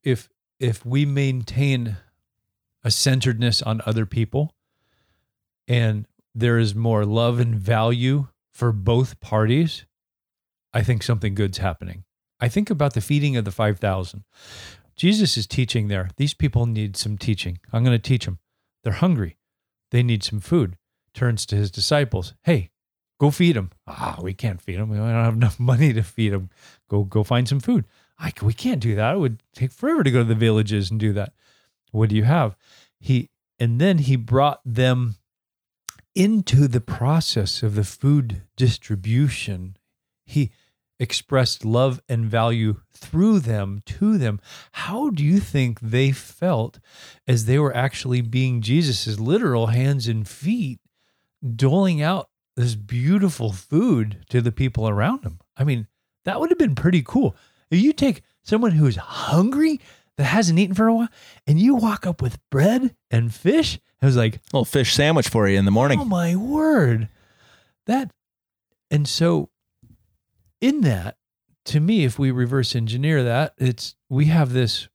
if 0.02 0.28
if 0.58 0.84
we 0.86 1.04
maintain 1.04 1.96
a 2.84 2.90
centeredness 2.90 3.62
on 3.62 3.80
other 3.86 4.06
people, 4.06 4.54
and 5.66 6.06
there 6.34 6.58
is 6.58 6.74
more 6.74 7.04
love 7.04 7.38
and 7.38 7.54
value 7.54 8.28
for 8.52 8.72
both 8.72 9.20
parties, 9.20 9.86
I 10.72 10.82
think 10.82 11.02
something 11.02 11.34
good's 11.34 11.58
happening. 11.58 12.04
I 12.40 12.48
think 12.48 12.70
about 12.70 12.94
the 12.94 13.00
feeding 13.00 13.36
of 13.36 13.44
the 13.44 13.50
five 13.50 13.78
thousand. 13.78 14.24
Jesus 14.96 15.36
is 15.36 15.46
teaching 15.46 15.88
there. 15.88 16.10
These 16.16 16.34
people 16.34 16.66
need 16.66 16.96
some 16.96 17.16
teaching. 17.16 17.58
I'm 17.72 17.84
going 17.84 17.96
to 17.96 18.02
teach 18.02 18.24
them. 18.24 18.38
They're 18.84 18.92
hungry. 18.92 19.36
They 19.90 20.02
need 20.02 20.22
some 20.22 20.40
food 20.40 20.76
turns 21.14 21.46
to 21.46 21.56
his 21.56 21.70
disciples, 21.70 22.34
"Hey, 22.42 22.70
go 23.20 23.30
feed 23.30 23.56
them." 23.56 23.70
Ah, 23.86 24.18
we 24.22 24.34
can't 24.34 24.60
feed 24.60 24.78
them. 24.78 24.88
We 24.88 24.96
don't 24.96 25.08
have 25.08 25.34
enough 25.34 25.60
money 25.60 25.92
to 25.92 26.02
feed 26.02 26.32
them. 26.32 26.50
Go, 26.88 27.04
go 27.04 27.22
find 27.22 27.48
some 27.48 27.60
food. 27.60 27.84
I, 28.18 28.32
we 28.42 28.52
can't 28.52 28.80
do 28.80 28.94
that. 28.94 29.14
It 29.14 29.18
would 29.18 29.42
take 29.54 29.72
forever 29.72 30.02
to 30.02 30.10
go 30.10 30.18
to 30.18 30.24
the 30.24 30.34
villages 30.34 30.90
and 30.90 30.98
do 30.98 31.12
that. 31.14 31.32
What 31.90 32.08
do 32.08 32.16
you 32.16 32.24
have? 32.24 32.56
He 32.98 33.30
and 33.58 33.80
then 33.80 33.98
he 33.98 34.16
brought 34.16 34.60
them 34.64 35.16
into 36.14 36.68
the 36.68 36.80
process 36.80 37.62
of 37.62 37.74
the 37.74 37.84
food 37.84 38.42
distribution. 38.56 39.76
He 40.24 40.50
expressed 41.00 41.64
love 41.64 42.00
and 42.08 42.26
value 42.26 42.80
through 42.92 43.40
them 43.40 43.80
to 43.84 44.18
them. 44.18 44.40
How 44.72 45.10
do 45.10 45.24
you 45.24 45.40
think 45.40 45.80
they 45.80 46.12
felt 46.12 46.78
as 47.26 47.46
they 47.46 47.58
were 47.58 47.74
actually 47.76 48.20
being 48.20 48.60
Jesus's 48.60 49.18
literal 49.18 49.68
hands 49.68 50.06
and 50.06 50.28
feet, 50.28 50.78
doling 51.56 52.00
out 52.00 52.28
this 52.56 52.74
beautiful 52.74 53.52
food 53.52 54.24
to 54.30 54.40
the 54.40 54.52
people 54.52 54.88
around 54.88 55.24
him? 55.24 55.40
I 55.56 55.64
mean, 55.64 55.88
that 56.24 56.38
would 56.38 56.50
have 56.50 56.58
been 56.58 56.76
pretty 56.76 57.02
cool. 57.02 57.34
If 57.70 57.80
you 57.80 57.92
take 57.92 58.22
someone 58.42 58.72
who 58.72 58.86
is 58.86 58.96
hungry 58.96 59.80
that 60.18 60.24
hasn't 60.24 60.58
eaten 60.58 60.74
for 60.74 60.88
a 60.88 60.94
while 60.94 61.08
and 61.46 61.58
you 61.58 61.74
walk 61.74 62.06
up 62.06 62.20
with 62.22 62.38
bread 62.50 62.94
and 63.10 63.34
fish, 63.34 63.76
it 63.76 64.04
was 64.04 64.16
like, 64.16 64.36
a 64.36 64.40
little 64.52 64.64
fish 64.64 64.94
sandwich 64.94 65.28
for 65.28 65.48
you 65.48 65.58
in 65.58 65.64
the 65.64 65.70
morning. 65.70 66.00
Oh 66.00 66.04
my 66.04 66.36
word. 66.36 67.08
That 67.86 68.10
and 68.90 69.08
so 69.08 69.50
in 70.60 70.82
that, 70.82 71.16
to 71.66 71.80
me, 71.80 72.04
if 72.04 72.18
we 72.18 72.30
reverse 72.30 72.74
engineer 72.76 73.22
that, 73.24 73.54
it's 73.58 73.94
we 74.08 74.26
have 74.26 74.52
this 74.52 74.88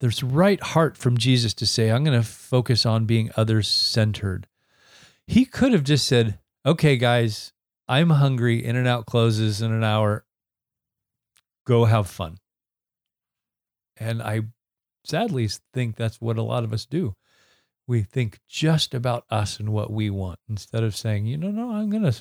there's 0.00 0.22
right 0.22 0.62
heart 0.62 0.96
from 0.96 1.16
Jesus 1.16 1.54
to 1.54 1.66
say, 1.66 1.90
I'm 1.90 2.04
gonna 2.04 2.22
focus 2.22 2.84
on 2.84 3.06
being 3.06 3.30
others 3.36 3.68
centered. 3.68 4.46
He 5.26 5.44
could 5.44 5.72
have 5.72 5.84
just 5.84 6.06
said, 6.06 6.38
Okay, 6.64 6.96
guys, 6.96 7.52
I'm 7.88 8.10
hungry, 8.10 8.64
In-N-Out 8.64 9.06
closes 9.06 9.62
in 9.62 9.72
an 9.72 9.84
hour. 9.84 10.24
Go 11.66 11.84
have 11.84 12.08
fun. 12.08 12.38
And 13.98 14.22
I 14.22 14.42
sadly 15.04 15.48
think 15.72 15.96
that's 15.96 16.20
what 16.20 16.36
a 16.38 16.42
lot 16.42 16.64
of 16.64 16.72
us 16.72 16.86
do 16.86 17.14
we 17.88 18.02
think 18.02 18.40
just 18.48 18.94
about 18.94 19.24
us 19.30 19.60
and 19.60 19.68
what 19.72 19.92
we 19.92 20.10
want 20.10 20.40
instead 20.48 20.82
of 20.82 20.96
saying, 20.96 21.26
you 21.26 21.36
know, 21.36 21.50
no, 21.50 21.70
I'm 21.70 21.88
going 21.90 22.02
to 22.02 22.14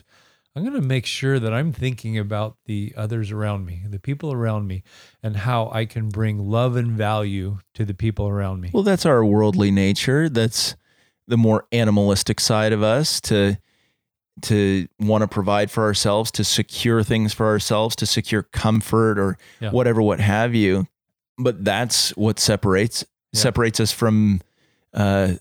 I'm 0.56 0.64
going 0.64 0.80
to 0.80 0.88
make 0.88 1.06
sure 1.06 1.38
that 1.38 1.54
I'm 1.54 1.74
thinking 1.74 2.18
about 2.18 2.56
the 2.66 2.94
others 2.96 3.30
around 3.32 3.66
me, 3.66 3.84
the 3.90 4.00
people 4.00 4.32
around 4.32 4.68
me, 4.68 4.84
and 5.22 5.36
how 5.36 5.70
I 5.74 5.84
can 5.86 6.08
bring 6.08 6.40
love 6.40 6.78
and 6.78 6.92
value 6.92 7.58
to 7.74 7.84
the 7.84 7.94
people 7.94 8.30
around 8.30 8.62
me. 8.62 8.70
Well, 8.74 8.84
that's 8.84 9.06
our 9.06 9.26
worldly 9.26 9.70
nature. 9.70 10.30
That's 10.30 10.76
the 11.28 11.36
more 11.36 11.66
animalistic 11.74 12.40
side 12.40 12.72
of 12.72 12.84
us 12.84 13.20
to 13.22 13.58
to 14.44 14.88
want 15.00 15.24
to 15.24 15.28
provide 15.28 15.72
for 15.72 15.84
ourselves, 15.84 16.30
to 16.30 16.44
secure 16.44 17.02
things 17.04 17.34
for 17.34 17.48
ourselves, 17.48 17.96
to 17.96 18.06
secure 18.06 18.44
comfort 18.44 19.18
or 19.18 19.38
Yeah. 19.62 19.72
whatever, 19.72 20.02
what 20.02 20.20
have 20.20 20.54
you. 20.54 20.88
But 21.38 21.64
that's 21.66 22.16
what 22.16 22.40
separates 22.40 23.04
Yeah. 23.34 23.42
separates 23.42 23.80
us 23.80 23.92
from 23.92 24.42
uh, 24.94 25.34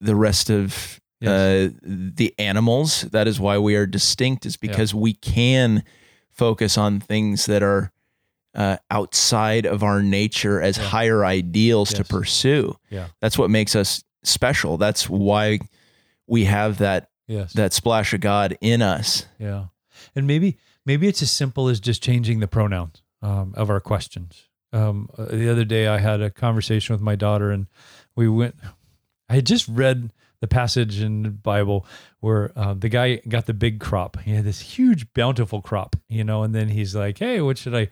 the 0.00 0.14
rest 0.14 0.50
of 0.50 1.00
Yes. 1.20 1.30
uh, 1.30 1.68
the 1.82 2.34
animals. 2.38 3.02
That 3.02 3.28
is 3.28 3.38
why 3.38 3.58
we 3.58 3.76
are 3.76 3.86
distinct. 3.86 4.44
Is 4.46 4.56
because 4.56 4.92
we 4.94 5.12
can 5.12 5.84
focus 6.30 6.76
on 6.78 7.00
things 7.00 7.46
that 7.46 7.62
are 7.62 7.92
uh, 8.54 8.76
outside 8.90 9.64
of 9.66 9.82
our 9.82 10.02
nature 10.02 10.60
as 10.60 10.76
Yeah. 10.76 10.84
higher 10.84 11.24
ideals 11.24 11.92
to 11.94 12.04
pursue. 12.04 12.76
Yeah. 12.90 13.06
That's 13.20 13.38
what 13.38 13.50
makes 13.50 13.74
us 13.74 14.02
special. 14.24 14.76
That's 14.76 15.08
why 15.08 15.58
we 16.26 16.44
have 16.44 16.78
that 16.78 17.08
yes. 17.26 17.52
that 17.54 17.72
splash 17.72 18.12
of 18.12 18.20
God 18.20 18.56
in 18.60 18.82
us. 18.82 19.26
Yeah. 19.38 19.66
And 20.14 20.26
maybe 20.26 20.58
maybe 20.84 21.08
it's 21.08 21.22
as 21.22 21.30
simple 21.30 21.68
as 21.68 21.80
just 21.80 22.02
changing 22.02 22.40
the 22.40 22.48
pronouns 22.48 23.02
um, 23.22 23.54
of 23.56 23.70
our 23.70 23.80
questions. 23.80 24.48
Um, 24.72 25.08
uh, 25.16 25.26
the 25.26 25.50
other 25.50 25.64
day, 25.64 25.86
I 25.86 25.98
had 25.98 26.20
a 26.20 26.30
conversation 26.30 26.94
with 26.94 27.02
my 27.02 27.16
daughter, 27.16 27.50
and 27.50 27.66
we 28.16 28.28
went. 28.28 28.56
I 29.28 29.36
had 29.36 29.46
just 29.46 29.68
read 29.68 30.12
the 30.40 30.48
passage 30.48 31.00
in 31.00 31.22
the 31.22 31.30
Bible 31.30 31.86
where 32.20 32.50
uh, 32.56 32.74
the 32.74 32.88
guy 32.88 33.16
got 33.28 33.46
the 33.46 33.54
big 33.54 33.80
crop. 33.80 34.18
He 34.20 34.34
had 34.34 34.44
this 34.44 34.60
huge, 34.60 35.12
bountiful 35.14 35.62
crop, 35.62 35.96
you 36.08 36.24
know, 36.24 36.42
and 36.42 36.54
then 36.54 36.68
he's 36.68 36.94
like, 36.94 37.18
"Hey, 37.18 37.40
what 37.40 37.58
should 37.58 37.74
I, 37.74 37.88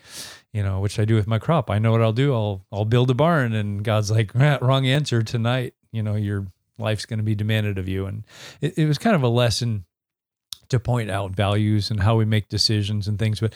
you 0.52 0.62
know, 0.62 0.80
what 0.80 0.90
should 0.90 1.02
I 1.02 1.04
do 1.06 1.14
with 1.14 1.26
my 1.26 1.38
crop? 1.38 1.70
I 1.70 1.78
know 1.78 1.92
what 1.92 2.02
I'll 2.02 2.12
do. 2.12 2.34
I'll 2.34 2.66
I'll 2.72 2.84
build 2.84 3.10
a 3.10 3.14
barn." 3.14 3.54
And 3.54 3.84
God's 3.84 4.10
like, 4.10 4.32
"Ah, 4.34 4.58
"Wrong 4.60 4.86
answer 4.86 5.22
tonight. 5.22 5.74
You 5.92 6.02
know, 6.02 6.16
your 6.16 6.46
life's 6.78 7.06
going 7.06 7.18
to 7.18 7.24
be 7.24 7.34
demanded 7.34 7.78
of 7.78 7.88
you." 7.88 8.06
And 8.06 8.24
it, 8.60 8.76
it 8.76 8.86
was 8.86 8.98
kind 8.98 9.14
of 9.14 9.22
a 9.22 9.28
lesson 9.28 9.84
to 10.70 10.80
point 10.80 11.10
out 11.10 11.32
values 11.32 11.90
and 11.90 12.00
how 12.00 12.16
we 12.16 12.24
make 12.24 12.48
decisions 12.48 13.06
and 13.06 13.18
things. 13.18 13.40
But 13.40 13.54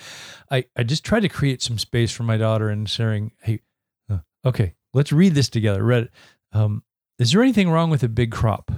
I, 0.50 0.64
I 0.76 0.82
just 0.82 1.04
tried 1.04 1.20
to 1.20 1.28
create 1.28 1.62
some 1.62 1.78
space 1.78 2.12
for 2.12 2.22
my 2.22 2.36
daughter 2.36 2.68
and 2.68 2.88
sharing, 2.88 3.32
hey, 3.40 3.60
uh, 4.10 4.18
okay, 4.44 4.74
let's 4.92 5.12
read 5.12 5.34
this 5.34 5.48
together. 5.48 5.82
Read 5.82 6.04
it. 6.04 6.10
Um, 6.52 6.82
is 7.18 7.32
there 7.32 7.42
anything 7.42 7.70
wrong 7.70 7.90
with 7.90 8.02
a 8.02 8.08
big 8.08 8.30
crop? 8.30 8.70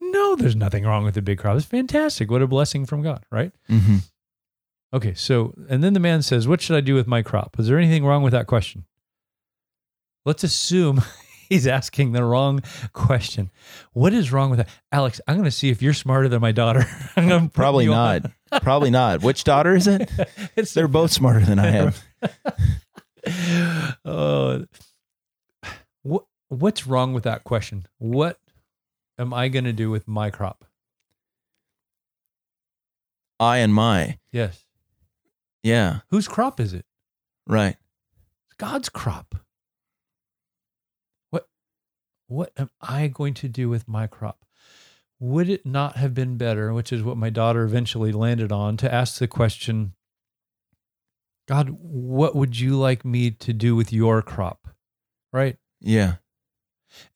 No, 0.00 0.36
there's 0.36 0.56
nothing 0.56 0.84
wrong 0.84 1.04
with 1.04 1.16
a 1.16 1.22
big 1.22 1.38
crop. 1.38 1.56
It's 1.56 1.66
fantastic. 1.66 2.30
What 2.30 2.42
a 2.42 2.46
blessing 2.46 2.86
from 2.86 3.02
God, 3.02 3.24
right? 3.30 3.52
Mm-hmm. 3.70 3.96
Okay, 4.92 5.14
so, 5.14 5.54
and 5.68 5.82
then 5.82 5.92
the 5.92 6.00
man 6.00 6.22
says, 6.22 6.46
What 6.46 6.60
should 6.60 6.76
I 6.76 6.80
do 6.80 6.94
with 6.94 7.06
my 7.06 7.22
crop? 7.22 7.58
Is 7.58 7.66
there 7.66 7.78
anything 7.78 8.04
wrong 8.04 8.22
with 8.22 8.32
that 8.32 8.46
question? 8.46 8.84
Let's 10.24 10.44
assume 10.44 11.02
he's 11.48 11.66
asking 11.66 12.12
the 12.12 12.24
wrong 12.24 12.62
question. 12.92 13.50
What 13.92 14.12
is 14.12 14.32
wrong 14.32 14.50
with 14.50 14.58
that? 14.58 14.68
Alex, 14.92 15.20
I'm 15.26 15.36
going 15.36 15.44
to 15.44 15.50
see 15.50 15.70
if 15.70 15.82
you're 15.82 15.94
smarter 15.94 16.28
than 16.28 16.40
my 16.40 16.52
daughter. 16.52 16.86
Probably 17.52 17.86
not. 17.86 18.22
Probably 18.62 18.90
not. 18.90 19.22
Which 19.22 19.44
daughter 19.44 19.74
is 19.74 19.86
it? 19.86 20.10
it's 20.56 20.74
They're 20.74 20.88
both 20.88 21.12
smarter 21.12 21.40
than 21.40 21.58
I 21.58 21.68
am. 21.68 21.92
Uh, 23.26 23.98
oh, 24.04 24.64
what 26.02 26.24
what's 26.50 26.86
wrong 26.86 27.14
with 27.14 27.24
that 27.24 27.42
question? 27.42 27.86
What 27.96 28.38
am 29.18 29.32
I 29.32 29.48
going 29.48 29.64
to 29.64 29.72
do 29.72 29.90
with 29.90 30.06
my 30.06 30.28
crop? 30.28 30.66
I 33.40 33.58
and 33.58 33.72
my. 33.72 34.18
Yes. 34.30 34.66
Yeah. 35.62 36.00
Whose 36.10 36.28
crop 36.28 36.60
is 36.60 36.74
it? 36.74 36.84
Right. 37.46 37.76
It's 38.46 38.56
God's 38.58 38.90
crop. 38.90 39.34
What 42.26 42.52
am 42.56 42.70
I 42.80 43.08
going 43.08 43.34
to 43.34 43.48
do 43.48 43.68
with 43.68 43.86
my 43.86 44.06
crop? 44.06 44.44
Would 45.20 45.48
it 45.48 45.64
not 45.64 45.96
have 45.96 46.14
been 46.14 46.36
better, 46.36 46.72
which 46.72 46.92
is 46.92 47.02
what 47.02 47.16
my 47.16 47.30
daughter 47.30 47.64
eventually 47.64 48.12
landed 48.12 48.50
on, 48.50 48.76
to 48.78 48.92
ask 48.92 49.18
the 49.18 49.28
question, 49.28 49.94
God, 51.46 51.68
what 51.70 52.34
would 52.34 52.58
you 52.58 52.76
like 52.76 53.04
me 53.04 53.30
to 53.30 53.52
do 53.52 53.76
with 53.76 53.92
your 53.92 54.22
crop? 54.22 54.68
Right? 55.32 55.56
Yeah. 55.80 56.14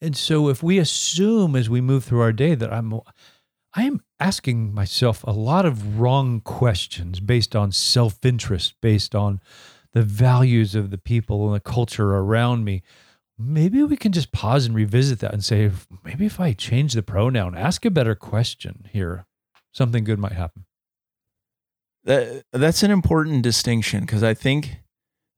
And 0.01 0.17
so 0.17 0.49
if 0.49 0.63
we 0.63 0.79
assume 0.79 1.57
as 1.57 1.71
we 1.71 1.81
move 1.81 2.05
through 2.05 2.21
our 2.21 2.33
day 2.33 2.55
that 2.55 2.73
I'm 2.73 3.01
I 3.75 3.83
am 3.85 4.01
asking 4.19 4.75
myself 4.75 5.23
a 5.25 5.31
lot 5.31 5.67
of 5.67 6.01
wrong 6.01 6.41
questions 6.41 7.21
based 7.21 7.55
on 7.55 7.71
self-interest, 7.71 8.75
based 8.81 9.15
on 9.15 9.41
the 9.93 10.03
values 10.03 10.75
of 10.75 10.91
the 10.91 10.99
people 10.99 11.47
and 11.47 11.55
the 11.55 11.61
culture 11.61 12.17
around 12.17 12.65
me. 12.65 12.83
Maybe 13.39 13.83
we 13.85 13.97
can 13.97 14.13
just 14.13 14.33
pause 14.33 14.67
and 14.67 14.75
revisit 14.75 15.21
that 15.21 15.33
and 15.33 15.45
say, 15.45 15.71
maybe 16.05 16.27
if 16.27 16.41
I 16.41 16.53
change 16.53 16.95
the 16.95 17.03
pronoun, 17.03 17.57
ask 17.57 17.85
a 17.85 17.91
better 17.91 18.15
question 18.15 18.89
here, 18.93 19.27
something 19.73 20.03
good 20.03 20.19
might 20.19 20.33
happen. 20.33 20.65
That, 22.05 22.45
that's 22.53 22.83
an 22.83 22.91
important 22.91 23.43
distinction 23.43 24.01
because 24.01 24.23
I 24.23 24.35
think 24.35 24.81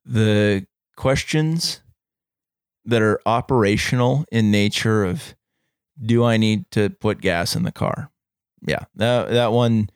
the 0.04 0.66
questions 0.96 1.82
that 2.84 3.02
are 3.02 3.20
operational 3.26 4.24
in 4.32 4.50
nature 4.50 5.04
of 5.04 5.34
do 6.00 6.24
I 6.24 6.36
need 6.36 6.70
to 6.70 6.90
put 6.90 7.20
gas 7.20 7.54
in 7.54 7.62
the 7.62 7.72
car? 7.72 8.10
Yeah, 8.62 8.84
that 8.96 9.30
that 9.30 9.52
one 9.52 9.90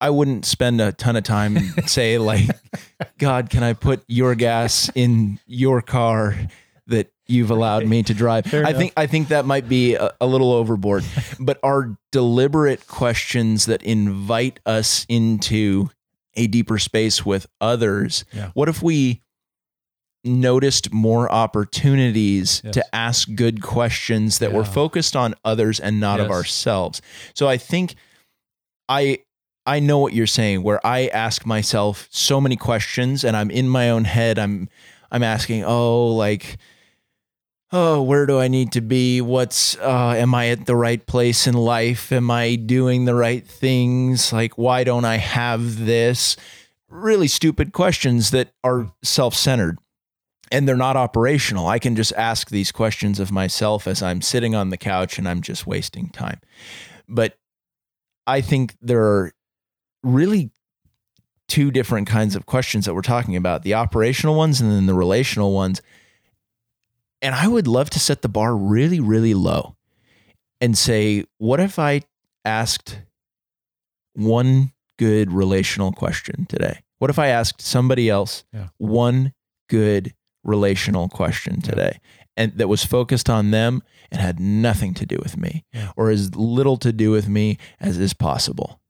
I 0.00 0.10
wouldn't 0.10 0.44
spend 0.44 0.80
a 0.80 0.92
ton 0.92 1.16
of 1.16 1.24
time 1.24 1.56
and 1.56 1.88
say 1.90 2.18
like 2.18 2.48
God, 3.18 3.50
can 3.50 3.62
I 3.62 3.72
put 3.72 4.04
your 4.08 4.34
gas 4.34 4.90
in 4.94 5.40
your 5.46 5.82
car 5.82 6.36
that 6.86 7.10
you've 7.26 7.50
allowed 7.50 7.86
me 7.86 8.02
to 8.04 8.14
drive? 8.14 8.46
Fair 8.46 8.64
I 8.64 8.70
enough. 8.70 8.78
think 8.80 8.92
I 8.96 9.06
think 9.06 9.28
that 9.28 9.44
might 9.44 9.68
be 9.68 9.94
a, 9.94 10.12
a 10.20 10.26
little 10.26 10.52
overboard. 10.52 11.04
but 11.40 11.58
are 11.62 11.96
deliberate 12.12 12.86
questions 12.86 13.66
that 13.66 13.82
invite 13.82 14.60
us 14.64 15.04
into 15.08 15.90
a 16.34 16.46
deeper 16.46 16.78
space 16.78 17.26
with 17.26 17.46
others. 17.60 18.24
Yeah. 18.32 18.50
What 18.54 18.68
if 18.68 18.80
we 18.82 19.22
noticed 20.24 20.92
more 20.92 21.30
opportunities 21.30 22.60
Yes. 22.64 22.74
to 22.74 22.94
ask 22.94 23.28
good 23.34 23.62
questions 23.62 24.38
that 24.38 24.52
were 24.52 24.64
focused 24.64 25.16
on 25.16 25.34
others 25.44 25.80
and 25.80 25.98
not 26.00 26.20
of 26.20 26.30
ourselves? 26.30 27.02
So 27.34 27.48
I 27.48 27.56
think 27.56 27.94
I 28.88 29.18
I 29.68 29.80
know 29.80 29.98
what 29.98 30.14
you're 30.14 30.26
saying 30.26 30.62
where 30.62 30.84
I 30.84 31.08
ask 31.08 31.44
myself 31.44 32.08
so 32.10 32.40
many 32.40 32.56
questions 32.56 33.22
and 33.22 33.36
I'm 33.36 33.50
in 33.50 33.68
my 33.68 33.90
own 33.90 34.04
head 34.04 34.38
I'm 34.38 34.70
I'm 35.10 35.22
asking, 35.22 35.64
"Oh, 35.64 36.08
like 36.08 36.56
oh, 37.70 38.00
where 38.02 38.24
do 38.24 38.38
I 38.40 38.48
need 38.48 38.72
to 38.72 38.80
be? 38.80 39.20
What's 39.20 39.76
uh 39.76 40.14
am 40.16 40.34
I 40.34 40.48
at 40.48 40.64
the 40.64 40.74
right 40.74 41.06
place 41.06 41.46
in 41.46 41.54
life? 41.54 42.10
Am 42.12 42.30
I 42.30 42.54
doing 42.54 43.04
the 43.04 43.14
right 43.14 43.46
things? 43.46 44.32
Like 44.32 44.56
why 44.56 44.84
don't 44.84 45.04
I 45.04 45.16
have 45.16 45.84
this?" 45.84 46.36
Really 46.88 47.28
stupid 47.28 47.74
questions 47.74 48.30
that 48.30 48.52
are 48.64 48.90
self-centered 49.02 49.78
and 50.50 50.66
they're 50.66 50.76
not 50.76 50.96
operational. 50.96 51.66
I 51.66 51.78
can 51.78 51.94
just 51.94 52.14
ask 52.14 52.48
these 52.48 52.72
questions 52.72 53.20
of 53.20 53.30
myself 53.30 53.86
as 53.86 54.02
I'm 54.02 54.22
sitting 54.22 54.54
on 54.54 54.70
the 54.70 54.78
couch 54.78 55.18
and 55.18 55.28
I'm 55.28 55.42
just 55.42 55.66
wasting 55.66 56.08
time. 56.08 56.40
But 57.06 57.36
I 58.26 58.40
think 58.40 58.74
there 58.80 59.02
are 59.02 59.32
really 60.02 60.50
two 61.48 61.70
different 61.70 62.06
kinds 62.06 62.36
of 62.36 62.44
questions 62.46 62.84
that 62.84 62.94
we're 62.94 63.00
talking 63.02 63.34
about 63.36 63.62
the 63.62 63.74
operational 63.74 64.34
ones 64.34 64.60
and 64.60 64.70
then 64.70 64.86
the 64.86 64.94
relational 64.94 65.52
ones. 65.52 65.80
And 67.22 67.34
I 67.34 67.48
would 67.48 67.66
love 67.66 67.90
to 67.90 67.98
set 67.98 68.22
the 68.22 68.28
bar 68.28 68.54
really, 68.56 69.00
really 69.00 69.34
low 69.34 69.76
and 70.60 70.76
say, 70.76 71.24
what 71.38 71.58
if 71.58 71.78
I 71.78 72.02
asked 72.44 73.00
one 74.14 74.72
good 74.98 75.32
relational 75.32 75.92
question 75.92 76.46
today? 76.46 76.80
What 76.98 77.10
if 77.10 77.18
I 77.18 77.28
asked 77.28 77.60
somebody 77.62 78.08
else 78.10 78.44
Yeah. 78.52 78.68
one 78.78 79.32
good 79.68 80.14
relational 80.44 81.08
question 81.08 81.60
today 81.60 82.00
and 82.36 82.52
that 82.56 82.68
was 82.68 82.84
focused 82.84 83.28
on 83.30 83.50
them 83.50 83.82
and 84.10 84.20
had 84.20 84.40
nothing 84.40 84.94
to 84.94 85.06
do 85.06 85.18
with 85.22 85.36
me 85.36 85.64
Yeah. 85.72 85.92
or 85.96 86.10
as 86.10 86.34
little 86.34 86.76
to 86.78 86.92
do 86.92 87.10
with 87.10 87.28
me 87.28 87.58
as 87.80 87.98
is 87.98 88.12
possible? 88.14 88.80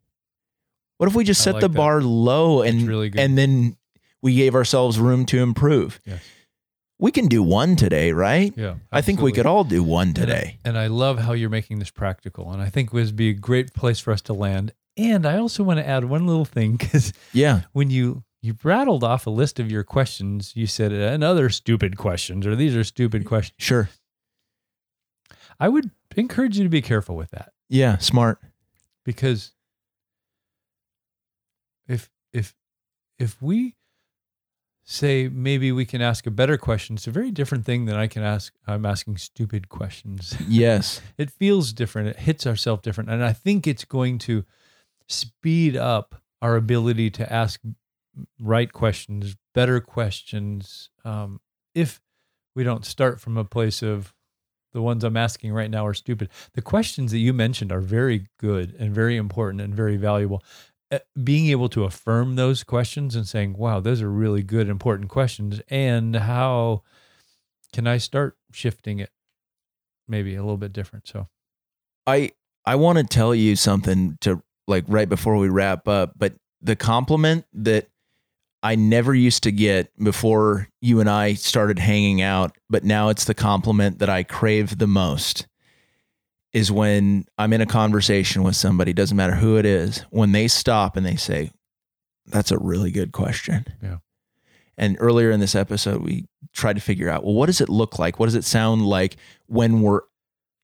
What 0.99 1.09
if 1.09 1.15
we 1.15 1.25
just 1.25 1.43
set 1.43 1.55
like 1.55 1.61
the 1.63 1.69
that. 1.69 1.77
bar 1.77 2.03
low 2.03 2.63
and 2.63 2.87
really 2.87 3.11
and 3.17 3.37
then 3.39 3.77
we 4.23 4.35
gave 4.35 4.55
ourselves 4.55 4.99
room 4.99 5.25
to 5.27 5.39
improve? 5.39 6.01
Yes. 6.05 6.23
We 7.01 7.13
can 7.13 7.27
do 7.29 7.43
one 7.45 7.77
today, 7.77 8.11
right? 8.13 8.53
Yeah. 8.57 8.75
I 8.91 9.01
think 9.03 9.21
we 9.21 9.31
could 9.31 9.47
all 9.47 9.63
do 9.63 9.85
one 9.85 10.09
And 10.09 10.19
I- 10.19 10.21
today. 10.21 10.59
And 10.65 10.77
I, 10.77 10.89
love 10.89 11.21
how 11.21 11.33
you're 11.33 11.49
making 11.51 11.79
this 11.79 11.91
practical. 11.91 12.51
And 12.51 12.61
I 12.61 12.69
think 12.71 12.93
would 12.93 13.15
be 13.15 13.29
a 13.31 13.35
great 13.35 13.73
place 13.73 14.01
for 14.01 14.13
us 14.13 14.21
to 14.23 14.33
land. 14.33 14.73
And 14.97 15.25
I 15.25 15.39
also 15.39 15.63
want 15.63 15.79
to 15.79 15.87
add 15.87 16.05
one 16.07 16.27
little 16.27 16.45
thing 16.45 16.77
because 16.77 17.13
Yeah. 17.33 17.63
when 17.73 17.91
you 17.91 18.25
you 18.43 18.57
rattled 18.65 19.03
off 19.05 19.27
a 19.27 19.31
list 19.31 19.59
of 19.61 19.71
your 19.71 19.85
questions, 19.85 20.53
you 20.57 20.67
said 20.67 20.93
uh, 20.93 20.97
and 21.15 21.23
other 21.23 21.49
stupid 21.51 21.97
questions 21.97 22.45
or 22.47 22.57
these 22.57 22.75
are 22.75 22.83
stupid 22.85 23.25
questions. 23.25 23.55
Sure. 23.59 23.89
I 25.61 25.69
would 25.69 25.91
encourage 26.17 26.57
you 26.59 26.65
to 26.65 26.69
be 26.71 26.83
careful 26.83 27.15
with 27.17 27.31
that 27.31 27.53
Yeah. 27.69 27.99
Smart. 27.99 28.41
because 29.05 29.53
if 31.87 32.11
if 32.33 32.55
if 33.19 33.41
we 33.43 33.77
say 34.85 35.29
maybe 35.29 35.71
we 35.71 35.85
can 35.85 36.01
ask 36.01 36.27
a 36.27 36.31
better 36.31 36.57
question, 36.57 36.97
it's 36.97 37.07
a 37.07 37.11
very 37.11 37.31
different 37.31 37.66
thing 37.66 37.85
than 37.85 37.97
I 37.97 38.07
can 38.07 38.23
ask. 38.23 38.55
I'm 38.66 38.87
asking 38.87 39.19
stupid 39.19 39.69
questions. 39.69 40.37
Yes. 40.49 41.03
it 41.19 41.31
feels 41.31 41.73
different. 41.73 42.09
It 42.09 42.16
hits 42.21 42.47
ourselves 42.47 42.83
different. 42.83 43.11
And 43.11 43.23
I 43.23 43.33
think 43.33 43.66
it's 43.66 43.85
going 43.85 44.19
to 44.21 44.45
speed 45.07 45.77
up 45.77 46.23
our 46.41 46.57
ability 46.57 47.11
to 47.11 47.31
ask 47.33 47.61
right 48.41 48.73
questions, 48.73 49.37
better 49.55 49.81
questions. 49.81 50.89
Um, 51.05 51.41
if 51.75 52.01
we 52.55 52.64
don't 52.64 52.87
start 52.87 53.21
from 53.21 53.37
a 53.37 53.45
place 53.45 53.83
of 53.83 54.14
the 54.73 54.83
ones 54.83 55.05
I'm 55.05 55.16
asking 55.16 55.53
right 55.53 55.71
now 55.71 55.87
are 55.87 55.95
stupid. 55.95 56.29
The 56.53 56.62
questions 56.62 57.11
that 57.12 57.19
you 57.19 57.33
mentioned 57.33 57.73
are 57.73 57.81
very 57.81 58.27
good 58.39 58.75
and 58.79 58.95
very 58.95 59.16
important 59.16 59.61
and 59.61 59.75
very 59.75 59.97
valuable. 59.97 60.43
Uh, 60.91 60.99
Being 61.22 61.49
able 61.51 61.68
to 61.70 61.84
affirm 61.84 62.36
those 62.36 62.64
questions 62.64 63.14
and 63.14 63.26
saying, 63.26 63.55
wow, 63.59 63.80
those 63.80 64.01
are 64.01 64.11
really 64.11 64.43
good, 64.43 64.68
important 64.68 65.11
questions. 65.11 65.61
And 65.68 66.16
how 66.16 66.82
can 67.72 67.86
I 67.86 67.99
start 67.99 68.36
shifting 68.53 68.99
it 68.99 69.11
maybe 70.07 70.34
a 70.34 70.43
little 70.43 70.57
bit 70.57 70.72
different? 70.72 71.07
So, 71.07 71.28
I 72.07 72.32
I 72.64 72.76
want 72.76 72.99
to 72.99 73.05
tell 73.05 73.34
you 73.34 73.57
something 73.57 74.16
to 74.22 74.43
like 74.66 74.84
right 74.89 75.09
before 75.09 75.36
we 75.36 75.49
wrap 75.49 75.89
up, 75.89 76.12
but 76.16 76.34
the 76.61 76.76
compliment 76.76 77.45
that 77.53 77.89
I 78.62 78.74
never 78.74 79.14
used 79.14 79.45
to 79.45 79.53
get 79.53 79.91
before 80.03 80.68
you 80.80 81.01
and 81.01 81.09
I 81.09 81.34
started 81.34 81.78
hanging 81.78 82.20
out, 82.20 82.57
but 82.68 82.82
now 82.82 83.09
it's 83.09 83.24
the 83.24 83.34
compliment 83.34 84.01
that 84.01 84.09
I 84.11 84.22
crave 84.24 84.78
the 84.78 84.86
most 84.86 85.47
is 86.59 86.73
when 86.73 87.25
I'm 87.39 87.53
in 87.53 87.61
a 87.61 87.67
conversation 87.67 88.43
with 88.43 88.57
somebody, 88.57 88.93
doesn't 88.93 89.17
matter 89.17 89.37
who 89.37 89.57
it 89.57 89.65
is, 89.65 90.05
when 90.11 90.33
they 90.33 90.49
stop 90.49 90.97
and 90.97 91.07
they 91.07 91.17
say, 91.17 91.53
That's 92.27 92.51
a 92.51 92.59
really 92.59 92.91
good 92.91 93.13
question. 93.13 93.65
Yeah. 93.83 93.99
And 94.77 94.97
earlier 95.01 95.31
in 95.31 95.41
this 95.41 95.55
episode, 95.55 96.03
we 96.03 96.27
tried 96.53 96.75
to 96.75 96.81
figure 96.81 97.09
out, 97.09 97.25
well, 97.25 97.35
what 97.35 97.47
does 97.47 97.61
it 97.61 97.69
look 97.69 97.99
like? 97.99 98.19
What 98.19 98.27
does 98.27 98.37
it 98.37 98.45
sound 98.45 98.87
like 98.87 99.17
when 99.47 99.81
we're 99.83 100.03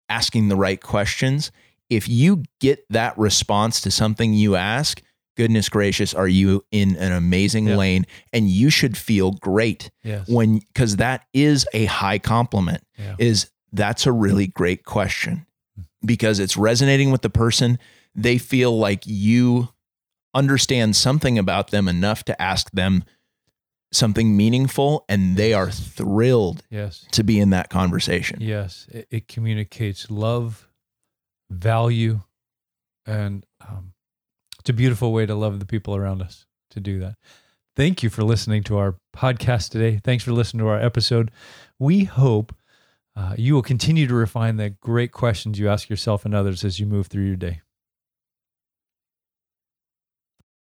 asking 0.08 0.48
the 0.48 0.56
right 0.56 0.80
questions? 0.80 1.50
If 1.90 2.08
you 2.08 2.44
get 2.60 2.84
that 2.90 3.18
response 3.18 3.80
to 3.80 3.90
something 3.90 4.32
you 4.32 4.54
ask, 4.54 5.02
goodness 5.36 5.68
gracious, 5.68 6.14
are 6.14 6.28
you 6.28 6.64
in 6.70 6.94
an 6.96 7.10
amazing 7.10 7.66
Yeah. 7.66 7.76
lane? 7.76 8.06
And 8.32 8.48
you 8.48 8.70
should 8.70 8.96
feel 8.96 9.32
great 9.32 9.90
yes. 10.04 10.28
when, 10.28 10.58
because 10.58 10.96
that 10.96 11.24
is 11.32 11.66
a 11.72 11.86
high 11.86 12.20
compliment 12.20 12.84
yeah. 12.96 13.16
is 13.18 13.50
that's 13.72 14.06
a 14.06 14.12
really 14.12 14.46
great 14.46 14.84
question 14.84 15.44
because 16.04 16.38
it's 16.38 16.56
resonating 16.56 17.10
with 17.10 17.22
the 17.22 17.30
person. 17.30 17.78
They 18.14 18.38
feel 18.38 18.76
like 18.76 19.02
you 19.06 19.68
understand 20.34 20.96
something 20.96 21.38
about 21.38 21.70
them 21.70 21.88
enough 21.88 22.24
to 22.24 22.40
ask 22.40 22.70
them 22.72 23.04
something 23.92 24.36
meaningful, 24.36 25.04
and 25.08 25.36
they 25.36 25.52
are 25.52 25.70
thrilled 25.70 26.62
yes. 26.68 27.06
to 27.12 27.22
be 27.22 27.38
in 27.38 27.50
that 27.50 27.70
conversation. 27.70 28.40
Yes. 28.40 28.86
It, 28.90 29.06
it 29.10 29.28
communicates 29.28 30.10
love, 30.10 30.68
value, 31.50 32.20
and 33.06 33.46
um, 33.66 33.92
it's 34.58 34.70
a 34.70 34.72
beautiful 34.72 35.12
way 35.12 35.26
to 35.26 35.34
love 35.34 35.60
the 35.60 35.66
people 35.66 35.94
around 35.94 36.22
us 36.22 36.46
to 36.70 36.80
do 36.80 36.98
that. 37.00 37.16
Thank 37.76 38.02
you 38.02 38.10
for 38.10 38.22
listening 38.22 38.62
to 38.64 38.78
our 38.78 38.96
podcast 39.14 39.70
today. 39.70 40.00
Thanks 40.02 40.24
for 40.24 40.32
listening 40.32 40.64
to 40.64 40.68
our 40.68 40.80
episode. 40.80 41.30
We 41.78 42.04
hope 42.04 42.54
uh, 43.16 43.34
you 43.38 43.54
will 43.54 43.62
continue 43.62 44.06
to 44.06 44.14
refine 44.14 44.56
the 44.56 44.70
great 44.70 45.12
questions 45.12 45.58
you 45.58 45.68
ask 45.68 45.88
yourself 45.88 46.24
and 46.24 46.34
others 46.34 46.64
as 46.64 46.80
you 46.80 46.86
move 46.86 47.06
through 47.06 47.24
your 47.24 47.36
day. 47.36 47.60